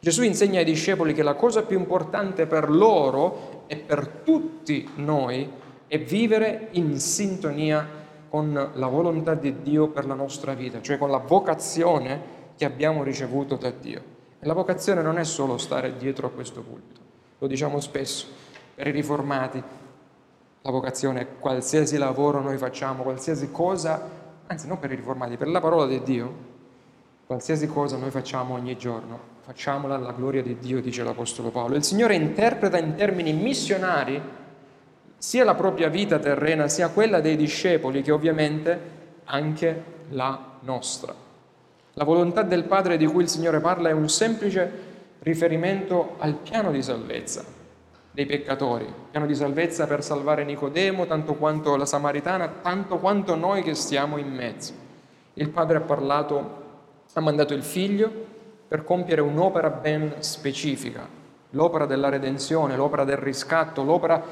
Gesù 0.00 0.22
insegna 0.22 0.58
ai 0.58 0.64
discepoli 0.64 1.12
che 1.12 1.22
la 1.22 1.34
cosa 1.34 1.62
più 1.62 1.78
importante 1.78 2.46
per 2.46 2.70
loro 2.70 3.64
e 3.66 3.76
per 3.76 4.08
tutti 4.24 4.88
noi 4.96 5.48
è 5.86 6.00
vivere 6.00 6.68
in 6.72 6.98
sintonia 6.98 7.86
con 8.30 8.70
la 8.72 8.86
volontà 8.86 9.34
di 9.34 9.60
Dio 9.60 9.88
per 9.88 10.06
la 10.06 10.14
nostra 10.14 10.54
vita, 10.54 10.80
cioè 10.80 10.96
con 10.96 11.10
la 11.10 11.18
vocazione 11.18 12.20
che 12.56 12.64
abbiamo 12.64 13.02
ricevuto 13.02 13.56
da 13.56 13.70
Dio. 13.70 14.02
E 14.40 14.46
la 14.46 14.54
vocazione 14.54 15.02
non 15.02 15.18
è 15.18 15.24
solo 15.24 15.58
stare 15.58 15.96
dietro 15.98 16.28
a 16.28 16.30
questo 16.30 16.62
pulpito, 16.62 17.00
lo 17.38 17.46
diciamo 17.46 17.78
spesso, 17.78 18.26
per 18.74 18.86
i 18.86 18.90
riformati. 18.90 19.62
La 20.62 20.70
vocazione 20.70 21.26
qualsiasi 21.40 21.98
lavoro 21.98 22.40
noi 22.40 22.56
facciamo, 22.56 23.02
qualsiasi 23.02 23.50
cosa, 23.50 24.08
anzi 24.46 24.68
non 24.68 24.78
per 24.78 24.92
i 24.92 24.96
riformati, 24.96 25.36
per 25.36 25.48
la 25.48 25.60
parola 25.60 25.86
di 25.86 26.00
Dio, 26.02 26.50
qualsiasi 27.26 27.66
cosa 27.66 27.96
noi 27.96 28.10
facciamo 28.10 28.54
ogni 28.54 28.76
giorno, 28.76 29.18
facciamola 29.40 29.96
alla 29.96 30.12
gloria 30.12 30.42
di 30.42 30.58
Dio, 30.58 30.80
dice 30.80 31.02
l'Apostolo 31.02 31.50
Paolo. 31.50 31.74
Il 31.74 31.82
Signore 31.82 32.14
interpreta 32.14 32.78
in 32.78 32.94
termini 32.94 33.32
missionari 33.32 34.20
sia 35.18 35.44
la 35.44 35.54
propria 35.54 35.88
vita 35.88 36.18
terrena, 36.18 36.68
sia 36.68 36.90
quella 36.90 37.20
dei 37.20 37.36
discepoli, 37.36 38.02
che 38.02 38.12
ovviamente 38.12 38.80
anche 39.24 39.84
la 40.10 40.58
nostra. 40.60 41.14
La 41.94 42.04
volontà 42.04 42.42
del 42.42 42.64
Padre 42.64 42.96
di 42.96 43.06
cui 43.06 43.22
il 43.22 43.28
Signore 43.28 43.60
parla 43.60 43.88
è 43.88 43.92
un 43.92 44.08
semplice 44.08 44.90
riferimento 45.20 46.14
al 46.18 46.34
piano 46.34 46.70
di 46.70 46.82
salvezza, 46.82 47.44
dei 48.12 48.26
peccatori, 48.26 48.86
piano 49.10 49.26
di 49.26 49.34
salvezza 49.34 49.86
per 49.86 50.04
salvare 50.04 50.44
Nicodemo, 50.44 51.06
tanto 51.06 51.34
quanto 51.34 51.76
la 51.76 51.86
Samaritana, 51.86 52.46
tanto 52.60 52.98
quanto 52.98 53.34
noi 53.34 53.62
che 53.62 53.74
stiamo 53.74 54.18
in 54.18 54.28
mezzo. 54.28 54.72
Il 55.34 55.48
Padre 55.48 55.78
ha 55.78 55.80
parlato, 55.80 56.60
ha 57.14 57.20
mandato 57.20 57.54
il 57.54 57.62
Figlio 57.62 58.10
per 58.68 58.84
compiere 58.84 59.22
un'opera 59.22 59.70
ben 59.70 60.16
specifica, 60.18 61.08
l'opera 61.50 61.86
della 61.86 62.10
redenzione, 62.10 62.76
l'opera 62.76 63.04
del 63.04 63.16
riscatto, 63.16 63.82
l'opera 63.82 64.22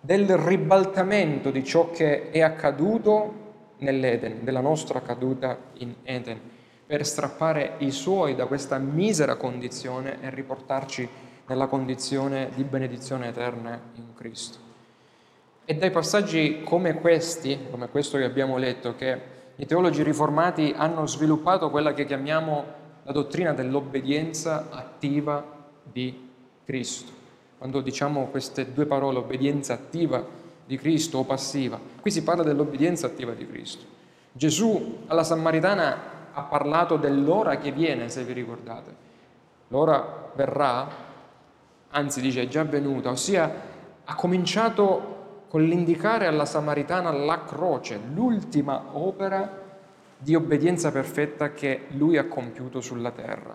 del 0.00 0.36
ribaltamento 0.36 1.52
di 1.52 1.62
ciò 1.62 1.92
che 1.92 2.30
è 2.30 2.40
accaduto 2.40 3.40
nell'Eden, 3.78 4.42
della 4.42 4.60
nostra 4.60 5.00
caduta 5.00 5.56
in 5.74 5.94
Eden, 6.02 6.40
per 6.84 7.06
strappare 7.06 7.74
i 7.78 7.92
suoi 7.92 8.34
da 8.34 8.46
questa 8.46 8.78
misera 8.78 9.36
condizione 9.36 10.20
e 10.20 10.30
riportarci 10.30 11.08
nella 11.52 11.66
condizione 11.66 12.48
di 12.54 12.64
benedizione 12.64 13.28
eterna 13.28 13.78
in 13.96 14.14
Cristo. 14.14 14.58
E 15.66 15.74
dai 15.74 15.90
passaggi 15.90 16.62
come 16.64 16.94
questi, 16.94 17.66
come 17.70 17.88
questo 17.90 18.16
che 18.16 18.24
abbiamo 18.24 18.56
letto, 18.56 18.96
che 18.96 19.20
i 19.56 19.66
teologi 19.66 20.02
riformati 20.02 20.72
hanno 20.74 21.06
sviluppato 21.06 21.68
quella 21.68 21.92
che 21.92 22.06
chiamiamo 22.06 22.64
la 23.02 23.12
dottrina 23.12 23.52
dell'obbedienza 23.52 24.68
attiva 24.70 25.44
di 25.82 26.30
Cristo. 26.64 27.12
Quando 27.58 27.82
diciamo 27.82 28.28
queste 28.28 28.72
due 28.72 28.86
parole, 28.86 29.18
obbedienza 29.18 29.74
attiva 29.74 30.24
di 30.64 30.78
Cristo 30.78 31.18
o 31.18 31.24
passiva, 31.24 31.78
qui 32.00 32.10
si 32.10 32.22
parla 32.22 32.42
dell'obbedienza 32.42 33.06
attiva 33.06 33.32
di 33.32 33.46
Cristo. 33.46 33.84
Gesù 34.32 35.00
alla 35.06 35.22
Samaritana 35.22 36.30
ha 36.32 36.42
parlato 36.44 36.96
dell'ora 36.96 37.58
che 37.58 37.72
viene, 37.72 38.08
se 38.08 38.24
vi 38.24 38.32
ricordate. 38.32 38.94
L'ora 39.68 40.30
verrà 40.34 41.10
anzi 41.92 42.20
dice 42.20 42.42
è 42.42 42.48
già 42.48 42.64
venuta, 42.64 43.10
ossia 43.10 43.50
ha 44.04 44.14
cominciato 44.14 45.44
con 45.48 45.62
l'indicare 45.62 46.26
alla 46.26 46.44
Samaritana 46.44 47.12
la 47.12 47.44
croce, 47.44 48.00
l'ultima 48.12 48.84
opera 48.92 49.60
di 50.18 50.34
obbedienza 50.34 50.90
perfetta 50.90 51.52
che 51.52 51.86
lui 51.90 52.16
ha 52.16 52.26
compiuto 52.26 52.80
sulla 52.80 53.10
terra. 53.10 53.54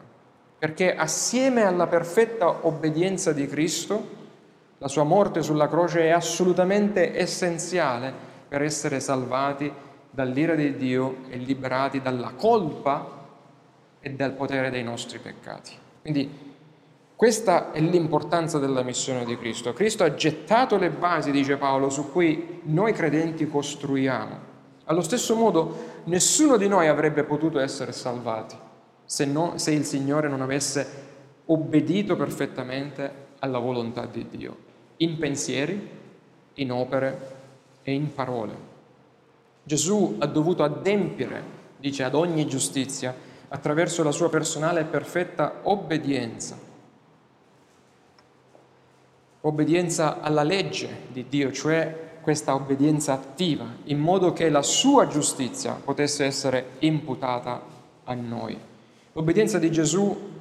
Perché 0.60 0.96
assieme 0.96 1.63
alla 1.63 1.88
perfetta 1.88 2.65
obbedienza 2.65 3.32
di 3.32 3.48
Cristo, 3.48 4.15
la 4.79 4.88
sua 4.88 5.03
morte 5.03 5.41
sulla 5.41 5.67
croce 5.67 6.01
è 6.01 6.10
assolutamente 6.10 7.17
essenziale 7.17 8.13
per 8.48 8.62
essere 8.62 9.00
salvati 9.00 9.72
dall'ira 10.10 10.56
di 10.56 10.75
Dio 10.75 11.17
e 11.29 11.38
liberati 11.38 12.01
dalla 12.01 12.34
colpa 12.36 13.15
e 14.00 14.12
dal 14.12 14.34
potere 14.34 14.70
dei 14.70 14.84
nostri 14.84 15.20
peccati 15.20 15.74
Quindi 16.01 16.47
questa 17.18 17.72
è 17.72 17.80
l'importanza 17.82 18.60
della 18.60 18.84
missione 18.84 19.26
di 19.26 19.36
Cristo. 19.40 19.74
Cristo 19.74 20.04
ha 20.04 20.14
gettato 20.14 20.78
le 20.78 20.92
basi, 20.92 21.32
dice 21.32 21.58
Paolo, 21.58 21.90
su 21.90 22.12
cui 22.12 22.62
noi 22.66 22.94
credenti 22.94 23.48
costruiamo. 23.48 24.40
Allo 24.86 25.02
stesso 25.02 25.36
modo, 25.36 26.02
nessuno 26.04 26.58
di 26.58 26.68
noi 26.68 26.88
avrebbe 26.88 27.24
potuto 27.24 27.58
essere 27.58 27.92
salvati 27.92 28.56
se, 29.04 29.26
no, 29.26 29.58
se 29.58 29.72
il 29.72 29.84
Signore 29.84 30.28
non 30.28 30.42
avesse 30.42 31.06
obbedito 31.46 32.16
perfettamente 32.16 33.26
alla 33.40 33.58
volontà 33.58 34.06
di 34.06 34.28
Dio, 34.30 34.56
in 34.98 35.18
pensieri, 35.18 35.90
in 36.54 36.72
opere 36.72 37.36
e 37.82 37.94
in 37.94 38.14
parole. 38.14 38.54
Gesù 39.64 40.18
ha 40.20 40.28
dovuto 40.28 40.62
adempiere, 40.62 41.42
dice, 41.78 42.04
ad 42.04 42.14
ogni 42.14 42.46
giustizia 42.46 43.16
attraverso 43.48 44.04
la 44.04 44.12
sua 44.12 44.30
personale 44.30 44.82
e 44.82 44.86
perfetta 44.86 45.62
obbedienza. 45.64 46.67
Obbedienza 49.41 50.20
alla 50.22 50.44
legge 50.44 50.89
di 51.12 51.25
Dio, 51.29 51.51
cioè 51.51 52.06
questa 52.22 52.56
obbedienza 52.56 53.13
attiva, 53.13 53.65
in 53.86 54.00
modo 54.00 54.34
che 54.34 54.50
la 54.50 54.62
sua 54.62 55.08
giustizia 55.08 55.79
potesse 55.82 56.25
essere 56.25 56.72
imputata 56.79 57.62
a 58.03 58.13
noi. 58.13 58.58
L'obbedienza 59.13 59.60
di 59.60 59.72
Gesù 59.72 60.36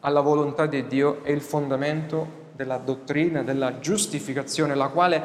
alla 0.00 0.20
volontà 0.20 0.66
di 0.66 0.86
Dio 0.86 1.22
è 1.22 1.30
il 1.30 1.40
fondamento 1.40 2.44
della 2.54 2.78
dottrina 2.78 3.42
della 3.42 3.80
giustificazione, 3.80 4.74
la 4.74 4.88
quale 4.88 5.22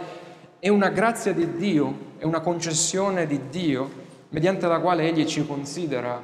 è 0.59 0.69
una 0.69 0.89
grazia 0.89 1.33
di 1.33 1.55
Dio, 1.55 1.95
è 2.17 2.25
una 2.25 2.41
concessione 2.41 3.25
di 3.25 3.49
Dio 3.49 3.89
mediante 4.29 4.67
la 4.67 4.79
quale 4.79 5.07
Egli 5.07 5.25
ci 5.25 5.45
considera 5.45 6.21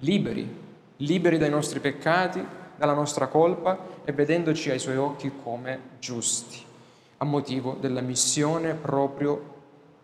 liberi, 0.00 0.48
liberi 0.96 1.38
dai 1.38 1.50
nostri 1.50 1.80
peccati, 1.80 2.44
dalla 2.78 2.94
nostra 2.94 3.26
colpa 3.26 3.76
e 4.04 4.12
vedendoci 4.12 4.70
ai 4.70 4.78
Suoi 4.78 4.96
occhi 4.96 5.32
come 5.42 5.80
giusti, 5.98 6.64
a 7.18 7.24
motivo 7.24 7.76
della 7.78 8.00
missione 8.00 8.74
proprio 8.74 9.56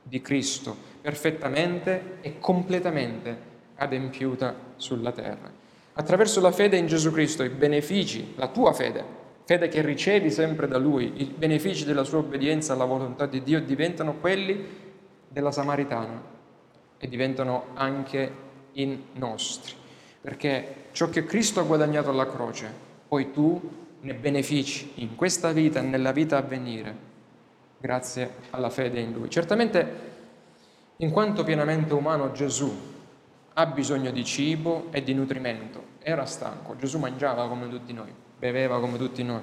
di 0.02 0.20
Cristo, 0.20 0.76
perfettamente 1.00 2.18
e 2.20 2.38
completamente 2.38 3.52
adempiuta 3.76 4.54
sulla 4.76 5.12
terra. 5.12 5.50
Attraverso 5.94 6.40
la 6.40 6.50
fede 6.50 6.76
in 6.76 6.86
Gesù 6.86 7.12
Cristo 7.12 7.44
i 7.44 7.48
benefici, 7.48 8.34
la 8.36 8.48
tua 8.48 8.72
fede, 8.72 9.04
fede 9.44 9.68
che 9.68 9.80
ricevi 9.80 10.30
sempre 10.30 10.66
da 10.66 10.76
Lui, 10.76 11.12
i 11.16 11.24
benefici 11.24 11.84
della 11.84 12.02
sua 12.02 12.18
obbedienza 12.18 12.72
alla 12.72 12.84
volontà 12.84 13.26
di 13.26 13.42
Dio 13.42 13.60
diventano 13.60 14.14
quelli 14.14 14.82
della 15.28 15.52
Samaritana 15.52 16.20
e 16.98 17.08
diventano 17.08 17.66
anche 17.74 18.32
in 18.72 19.00
nostri. 19.12 19.82
Perché 20.24 20.86
ciò 20.92 21.10
che 21.10 21.26
Cristo 21.26 21.60
ha 21.60 21.64
guadagnato 21.64 22.08
alla 22.08 22.26
croce, 22.26 22.72
poi 23.06 23.30
tu 23.30 23.60
ne 24.00 24.14
benefici 24.14 24.92
in 24.94 25.16
questa 25.16 25.52
vita 25.52 25.80
e 25.80 25.82
nella 25.82 26.12
vita 26.12 26.38
a 26.38 26.40
venire, 26.40 26.96
grazie 27.76 28.30
alla 28.48 28.70
fede 28.70 29.00
in 29.00 29.12
Lui. 29.12 29.28
Certamente, 29.28 30.12
in 30.96 31.10
quanto 31.10 31.44
pienamente 31.44 31.92
umano, 31.92 32.32
Gesù 32.32 32.74
ha 33.52 33.66
bisogno 33.66 34.10
di 34.12 34.24
cibo 34.24 34.86
e 34.92 35.02
di 35.02 35.12
nutrimento. 35.12 35.92
Era 35.98 36.24
stanco, 36.24 36.74
Gesù 36.76 36.98
mangiava 36.98 37.46
come 37.46 37.68
tutti 37.68 37.92
noi, 37.92 38.10
beveva 38.38 38.80
come 38.80 38.96
tutti 38.96 39.22
noi, 39.22 39.42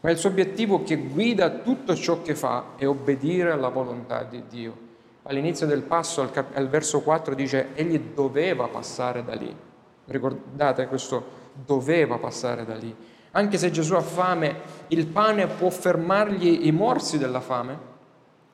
ma 0.00 0.10
il 0.10 0.18
suo 0.18 0.28
obiettivo 0.28 0.82
che 0.82 0.96
guida 0.96 1.48
tutto 1.48 1.94
ciò 1.94 2.20
che 2.20 2.34
fa 2.34 2.72
è 2.76 2.86
obbedire 2.86 3.50
alla 3.50 3.70
volontà 3.70 4.24
di 4.24 4.42
Dio. 4.46 4.90
All'inizio 5.22 5.66
del 5.66 5.80
passo, 5.80 6.20
al, 6.20 6.30
cap- 6.30 6.54
al 6.54 6.68
verso 6.68 7.00
4, 7.00 7.34
dice, 7.34 7.68
egli 7.72 7.98
doveva 8.12 8.68
passare 8.68 9.24
da 9.24 9.34
lì. 9.34 9.70
Ricordate 10.04 10.86
questo 10.86 11.40
doveva 11.52 12.18
passare 12.18 12.64
da 12.64 12.74
lì. 12.74 12.94
Anche 13.32 13.56
se 13.56 13.70
Gesù 13.70 13.94
ha 13.94 14.00
fame, 14.00 14.60
il 14.88 15.06
pane 15.06 15.46
può 15.46 15.70
fermargli 15.70 16.66
i 16.66 16.72
morsi 16.72 17.18
della 17.18 17.40
fame, 17.40 17.90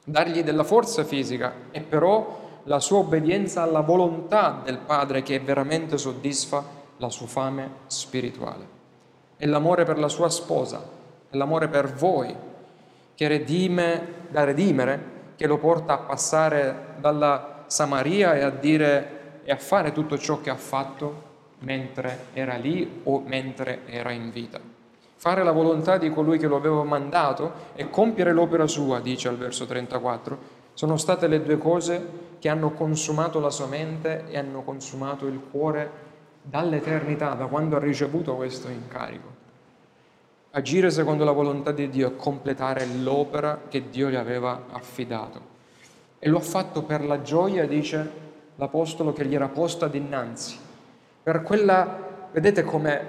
dargli 0.05 0.43
della 0.43 0.63
forza 0.63 1.05
fisica, 1.05 1.53
e 1.71 1.81
però 1.81 2.47
la 2.65 2.81
sua 2.81 2.99
obbedienza 2.99 3.63
alla 3.63 3.81
volontà 3.81 4.61
del 4.63 4.79
Padre 4.79 5.23
che 5.23 5.41
veramente 5.41 5.99
soddisfa 5.99 6.63
la 6.99 7.11
sua 7.11 7.27
fame 7.27 7.71
spirituale. 7.87 8.77
È 9.37 9.47
l'amore 9.47 9.85
per 9.85 9.99
la 9.99 10.09
sua 10.09 10.29
sposa, 10.29 10.83
è 11.29 11.37
l'amore 11.37 11.69
per 11.69 11.93
voi 11.93 12.35
che 13.15 13.27
redime, 13.27 14.27
da 14.29 14.45
redimere, 14.45 15.17
che 15.35 15.47
lo 15.47 15.59
porta 15.59 15.95
a 15.95 15.99
passare 15.99 16.95
dalla 17.01 17.65
Samaria 17.67 18.35
e 18.35 18.43
a 18.43 18.51
dire 18.51 19.41
e 19.45 19.51
a 19.51 19.57
fare 19.57 19.93
tutto 19.93 20.19
ciò 20.19 20.41
che 20.41 20.51
ha 20.51 20.57
fatto 20.57 21.28
mentre 21.61 22.27
era 22.33 22.57
lì 22.57 23.01
o 23.05 23.21
mentre 23.25 23.81
era 23.87 24.11
in 24.11 24.31
vita. 24.31 24.61
Fare 25.15 25.43
la 25.43 25.51
volontà 25.51 25.99
di 25.99 26.11
colui 26.11 26.39
che 26.39 26.47
lo 26.47 26.57
aveva 26.57 26.85
mandato 26.85 27.53
e 27.75 27.91
compiere 27.91 28.33
l'opera 28.33 28.69
sua, 28.69 29.01
dice 29.01 29.29
al 29.29 29.37
verso 29.37 29.67
34, 29.67 30.39
sono 30.75 30.97
state 30.97 31.27
le 31.27 31.43
due 31.43 31.59
cose 31.59 32.27
che 32.39 32.49
hanno 32.49 32.71
consumato 32.71 33.41
la 33.41 33.51
sua 33.51 33.67
mente 33.67 34.27
e 34.29 34.39
hanno 34.39 34.63
consumato 34.63 35.27
il 35.27 35.41
cuore 35.51 35.91
dall'eternità, 36.41 37.35
da 37.35 37.47
quando 37.47 37.75
ha 37.75 37.81
ricevuto 37.81 38.37
questo 38.37 38.69
incarico. 38.69 39.27
Agire 40.53 40.91
secondo 40.91 41.25
la 41.25 41.33
volontà 41.33 41.73
di 41.73 41.91
Dio 41.91 42.07
e 42.07 42.17
completare 42.17 42.87
l'opera 42.87 43.63
che 43.69 43.91
Dio 43.91 44.09
gli 44.09 44.15
aveva 44.15 44.67
affidato. 44.71 45.41
E 46.21 46.29
lo 46.29 46.39
ha 46.39 46.43
fatto 46.43 46.83
per 46.85 47.05
la 47.05 47.23
gioia, 47.23 47.67
dice 47.67 48.11
l'Apostolo, 48.55 49.13
che 49.13 49.27
gli 49.27 49.35
era 49.35 49.49
posta 49.49 49.89
dinanzi. 49.89 50.67
Per 51.29 51.43
quella, 51.43 51.99
vedete 52.33 52.65
come, 52.65 53.05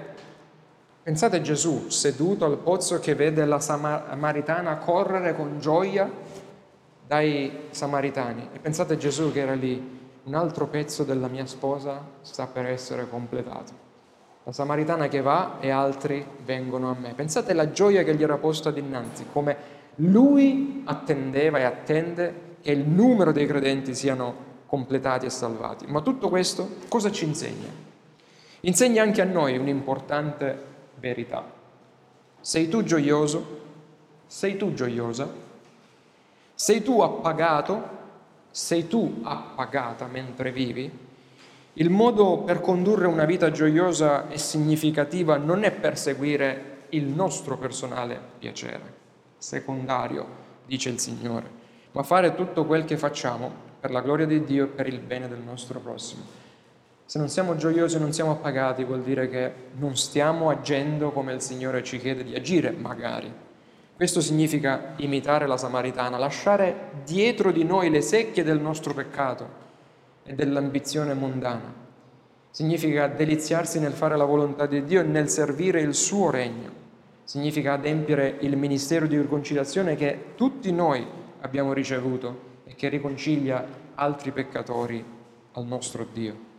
pensate 1.02 1.40
Gesù 1.40 1.88
seduto 1.88 2.44
al 2.44 2.58
pozzo 2.58 3.00
che 3.00 3.14
vede 3.14 3.46
la 3.46 3.60
Samaritana 3.60 4.76
correre 4.76 5.34
con 5.34 5.58
gioia 5.58 6.06
dai 7.06 7.68
Samaritani. 7.70 8.50
E 8.52 8.58
pensate 8.58 8.98
Gesù 8.98 9.32
che 9.32 9.40
era 9.40 9.54
lì, 9.54 9.98
un 10.24 10.34
altro 10.34 10.66
pezzo 10.66 11.02
della 11.04 11.28
mia 11.28 11.46
sposa 11.46 11.98
sta 12.20 12.46
per 12.46 12.66
essere 12.66 13.08
completato. 13.08 13.72
La 14.44 14.52
Samaritana 14.52 15.08
che 15.08 15.22
va 15.22 15.56
e 15.58 15.70
altri 15.70 16.22
vengono 16.44 16.90
a 16.90 16.96
me. 17.00 17.14
Pensate 17.14 17.52
alla 17.52 17.70
gioia 17.70 18.02
che 18.02 18.14
gli 18.14 18.22
era 18.22 18.36
posta 18.36 18.70
dinanzi, 18.70 19.28
come 19.32 19.56
lui 19.94 20.82
attendeva 20.84 21.56
e 21.56 21.62
attende 21.62 22.34
che 22.60 22.72
il 22.72 22.86
numero 22.86 23.32
dei 23.32 23.46
credenti 23.46 23.94
siano 23.94 24.34
completati 24.66 25.24
e 25.24 25.30
salvati. 25.30 25.86
Ma 25.86 26.02
tutto 26.02 26.28
questo 26.28 26.68
cosa 26.86 27.10
ci 27.10 27.24
insegna? 27.24 27.88
Insegna 28.60 29.02
anche 29.02 29.22
a 29.22 29.24
noi 29.24 29.56
un'importante 29.56 30.64
verità. 30.96 31.44
Sei 32.40 32.68
tu 32.68 32.82
gioioso? 32.82 33.58
Sei 34.26 34.56
tu 34.56 34.74
gioiosa? 34.74 35.28
Sei 36.54 36.82
tu 36.82 37.00
appagato? 37.00 37.98
Sei 38.50 38.86
tu 38.86 39.20
appagata 39.22 40.06
mentre 40.06 40.52
vivi? 40.52 41.08
Il 41.74 41.88
modo 41.88 42.38
per 42.38 42.60
condurre 42.60 43.06
una 43.06 43.24
vita 43.24 43.50
gioiosa 43.50 44.28
e 44.28 44.36
significativa 44.36 45.36
non 45.36 45.62
è 45.62 45.70
perseguire 45.70 46.78
il 46.90 47.04
nostro 47.04 47.56
personale 47.56 48.20
piacere, 48.38 48.94
secondario, 49.38 50.26
dice 50.66 50.90
il 50.90 50.98
Signore, 50.98 51.48
ma 51.92 52.02
fare 52.02 52.34
tutto 52.34 52.66
quel 52.66 52.84
che 52.84 52.98
facciamo 52.98 53.68
per 53.80 53.90
la 53.92 54.00
gloria 54.00 54.26
di 54.26 54.44
Dio 54.44 54.64
e 54.64 54.68
per 54.68 54.88
il 54.88 54.98
bene 54.98 55.28
del 55.28 55.38
nostro 55.38 55.78
prossimo. 55.78 56.22
Se 57.10 57.18
non 57.18 57.28
siamo 57.28 57.56
gioiosi 57.56 57.98
non 57.98 58.12
siamo 58.12 58.30
appagati 58.30 58.84
vuol 58.84 59.02
dire 59.02 59.28
che 59.28 59.52
non 59.78 59.96
stiamo 59.96 60.48
agendo 60.48 61.10
come 61.10 61.32
il 61.32 61.40
Signore 61.40 61.82
ci 61.82 61.98
chiede 61.98 62.22
di 62.22 62.36
agire, 62.36 62.70
magari 62.70 63.28
questo 63.96 64.20
significa 64.20 64.92
imitare 64.98 65.48
la 65.48 65.56
Samaritana, 65.56 66.18
lasciare 66.18 66.92
dietro 67.04 67.50
di 67.50 67.64
noi 67.64 67.90
le 67.90 68.00
secchie 68.00 68.44
del 68.44 68.60
nostro 68.60 68.94
peccato 68.94 69.48
e 70.22 70.34
dell'ambizione 70.34 71.12
mondana. 71.14 71.74
Significa 72.52 73.08
deliziarsi 73.08 73.80
nel 73.80 73.92
fare 73.92 74.16
la 74.16 74.24
volontà 74.24 74.66
di 74.66 74.84
Dio 74.84 75.00
e 75.00 75.02
nel 75.02 75.28
servire 75.28 75.80
il 75.80 75.96
suo 75.96 76.30
regno. 76.30 76.70
Significa 77.24 77.72
adempiere 77.72 78.36
il 78.38 78.56
ministero 78.56 79.08
di 79.08 79.20
riconciliazione 79.20 79.96
che 79.96 80.26
tutti 80.36 80.70
noi 80.70 81.04
abbiamo 81.40 81.72
ricevuto 81.72 82.60
e 82.66 82.76
che 82.76 82.88
riconcilia 82.88 83.66
altri 83.96 84.30
peccatori 84.30 85.04
al 85.54 85.66
nostro 85.66 86.06
Dio. 86.12 86.49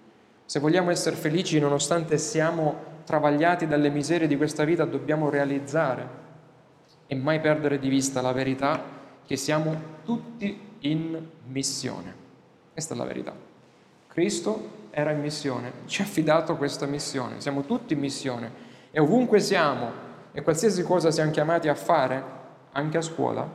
Se 0.52 0.60
vogliamo 0.60 0.92
essere 0.92 1.16
felici 1.16 1.58
nonostante 1.60 2.18
siamo 2.18 2.76
travagliati 3.06 3.68
dalle 3.68 3.90
miserie 3.90 4.28
di 4.28 4.36
questa 4.36 4.66
vita, 4.66 4.84
dobbiamo 4.84 5.30
realizzare 5.30 6.06
e 7.08 7.16
mai 7.16 7.40
perdere 7.40 7.80
di 7.80 7.88
vista 7.88 8.20
la 8.20 8.34
verità 8.34 8.84
che 9.26 9.38
siamo 9.38 9.74
tutti 10.04 10.60
in 10.80 11.26
missione. 11.46 12.14
Questa 12.74 12.94
è 12.94 12.98
la 12.98 13.06
verità. 13.06 13.34
Cristo 14.08 14.88
era 14.90 15.12
in 15.12 15.22
missione, 15.22 15.72
ci 15.86 16.02
ha 16.02 16.04
affidato 16.04 16.58
questa 16.58 16.86
missione, 16.86 17.40
siamo 17.40 17.64
tutti 17.64 17.94
in 17.94 18.00
missione 18.00 18.52
e 18.92 19.00
ovunque 19.00 19.40
siamo 19.40 19.90
e 20.34 20.42
qualsiasi 20.42 20.84
cosa 20.84 21.12
siamo 21.12 21.32
chiamati 21.32 21.70
a 21.70 21.76
fare, 21.76 22.22
anche 22.74 22.98
a 22.98 23.02
scuola, 23.02 23.50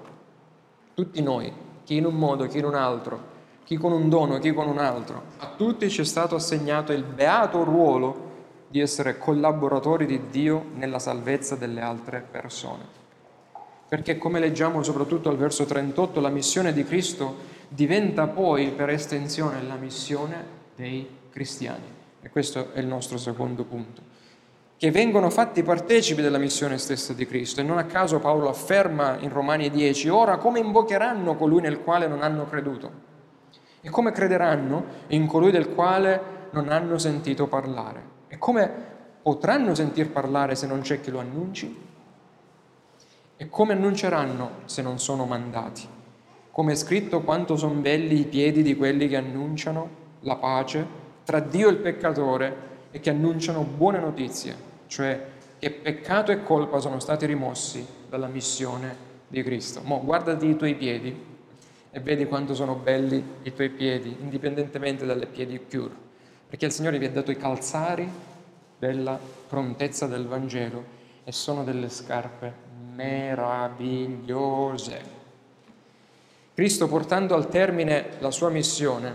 tutti 0.94 1.20
noi, 1.20 1.52
chi 1.84 1.96
in 1.96 2.06
un 2.06 2.14
modo, 2.14 2.46
chi 2.46 2.56
in 2.56 2.64
un 2.64 2.74
altro, 2.74 3.34
chi 3.66 3.76
con 3.76 3.90
un 3.90 4.08
dono, 4.08 4.38
chi 4.38 4.54
con 4.54 4.68
un 4.68 4.78
altro, 4.78 5.22
a 5.38 5.50
tutti 5.56 5.90
ci 5.90 6.02
è 6.02 6.04
stato 6.04 6.36
assegnato 6.36 6.92
il 6.92 7.02
beato 7.02 7.64
ruolo 7.64 8.34
di 8.68 8.78
essere 8.78 9.18
collaboratori 9.18 10.06
di 10.06 10.28
Dio 10.30 10.66
nella 10.74 11.00
salvezza 11.00 11.56
delle 11.56 11.80
altre 11.80 12.24
persone. 12.30 12.84
Perché 13.88 14.18
come 14.18 14.38
leggiamo 14.38 14.84
soprattutto 14.84 15.28
al 15.30 15.36
verso 15.36 15.64
38, 15.64 16.20
la 16.20 16.28
missione 16.28 16.72
di 16.72 16.84
Cristo 16.84 17.38
diventa 17.66 18.28
poi 18.28 18.70
per 18.70 18.90
estensione 18.90 19.60
la 19.64 19.74
missione 19.74 20.44
dei 20.76 21.08
cristiani. 21.30 21.94
E 22.22 22.30
questo 22.30 22.72
è 22.72 22.78
il 22.78 22.86
nostro 22.86 23.18
secondo 23.18 23.64
punto. 23.64 24.00
Che 24.76 24.90
vengono 24.92 25.28
fatti 25.28 25.64
partecipi 25.64 26.22
della 26.22 26.38
missione 26.38 26.78
stessa 26.78 27.12
di 27.14 27.26
Cristo. 27.26 27.60
E 27.60 27.64
non 27.64 27.78
a 27.78 27.84
caso 27.84 28.20
Paolo 28.20 28.48
afferma 28.48 29.16
in 29.18 29.32
Romani 29.32 29.70
10, 29.70 30.08
ora 30.08 30.36
come 30.36 30.60
invocheranno 30.60 31.34
colui 31.34 31.62
nel 31.62 31.80
quale 31.80 32.06
non 32.06 32.22
hanno 32.22 32.46
creduto? 32.46 33.05
E 33.86 33.90
come 33.90 34.10
crederanno 34.10 34.84
in 35.08 35.28
colui 35.28 35.52
del 35.52 35.72
quale 35.72 36.48
non 36.50 36.70
hanno 36.70 36.98
sentito 36.98 37.46
parlare? 37.46 38.02
E 38.26 38.36
come 38.36 38.68
potranno 39.22 39.76
sentir 39.76 40.10
parlare 40.10 40.56
se 40.56 40.66
non 40.66 40.80
c'è 40.80 41.00
chi 41.00 41.12
lo 41.12 41.20
annunci? 41.20 41.86
E 43.36 43.48
come 43.48 43.74
annunceranno 43.74 44.50
se 44.64 44.82
non 44.82 44.98
sono 44.98 45.24
mandati? 45.24 45.86
Come 46.50 46.72
è 46.72 46.74
scritto 46.74 47.20
quanto 47.20 47.56
sono 47.56 47.74
belli 47.74 48.18
i 48.18 48.24
piedi 48.24 48.64
di 48.64 48.74
quelli 48.74 49.06
che 49.06 49.18
annunciano 49.18 49.88
la 50.22 50.34
pace 50.34 50.84
tra 51.22 51.38
Dio 51.38 51.68
e 51.68 51.70
il 51.70 51.78
peccatore 51.78 52.56
e 52.90 52.98
che 52.98 53.10
annunciano 53.10 53.62
buone 53.62 54.00
notizie, 54.00 54.56
cioè 54.88 55.26
che 55.60 55.70
peccato 55.70 56.32
e 56.32 56.42
colpa 56.42 56.80
sono 56.80 56.98
stati 56.98 57.24
rimossi 57.24 57.86
dalla 58.08 58.26
missione 58.26 58.96
di 59.28 59.44
Cristo. 59.44 59.80
Mo 59.84 60.02
guardati 60.02 60.48
i 60.48 60.56
tuoi 60.56 60.74
piedi 60.74 61.34
e 61.96 62.00
vedi 62.00 62.26
quanto 62.26 62.54
sono 62.54 62.74
belli 62.74 63.24
i 63.44 63.54
tuoi 63.54 63.70
piedi, 63.70 64.14
indipendentemente 64.20 65.06
dalle 65.06 65.24
piedi 65.24 65.58
cure 65.66 66.04
perché 66.46 66.66
il 66.66 66.72
Signore 66.72 66.98
vi 66.98 67.06
ha 67.06 67.10
dato 67.10 67.30
i 67.30 67.38
calzari 67.38 68.06
della 68.78 69.18
prontezza 69.48 70.06
del 70.06 70.26
Vangelo 70.26 70.84
e 71.24 71.32
sono 71.32 71.64
delle 71.64 71.88
scarpe 71.88 72.52
meravigliose. 72.94 75.00
Cristo, 76.52 76.86
portando 76.86 77.34
al 77.34 77.48
termine 77.48 78.10
la 78.18 78.30
sua 78.30 78.50
missione, 78.50 79.14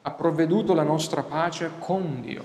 ha 0.00 0.10
provveduto 0.10 0.72
la 0.72 0.82
nostra 0.82 1.22
pace 1.22 1.72
con 1.78 2.22
Dio. 2.22 2.42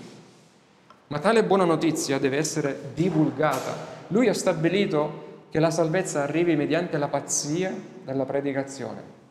Ma 1.07 1.19
tale 1.19 1.45
buona 1.45 1.63
notizia 1.63 2.19
deve 2.19 2.35
essere 2.35 2.91
divulgata. 2.93 3.73
Lui 4.09 4.27
ha 4.27 4.33
stabilito 4.33 5.43
che 5.49 5.61
la 5.61 5.71
salvezza 5.71 6.23
arrivi 6.23 6.57
mediante 6.57 6.97
la 6.97 7.07
pazzia 7.07 7.73
della 8.03 8.25
predicazione. 8.25 9.23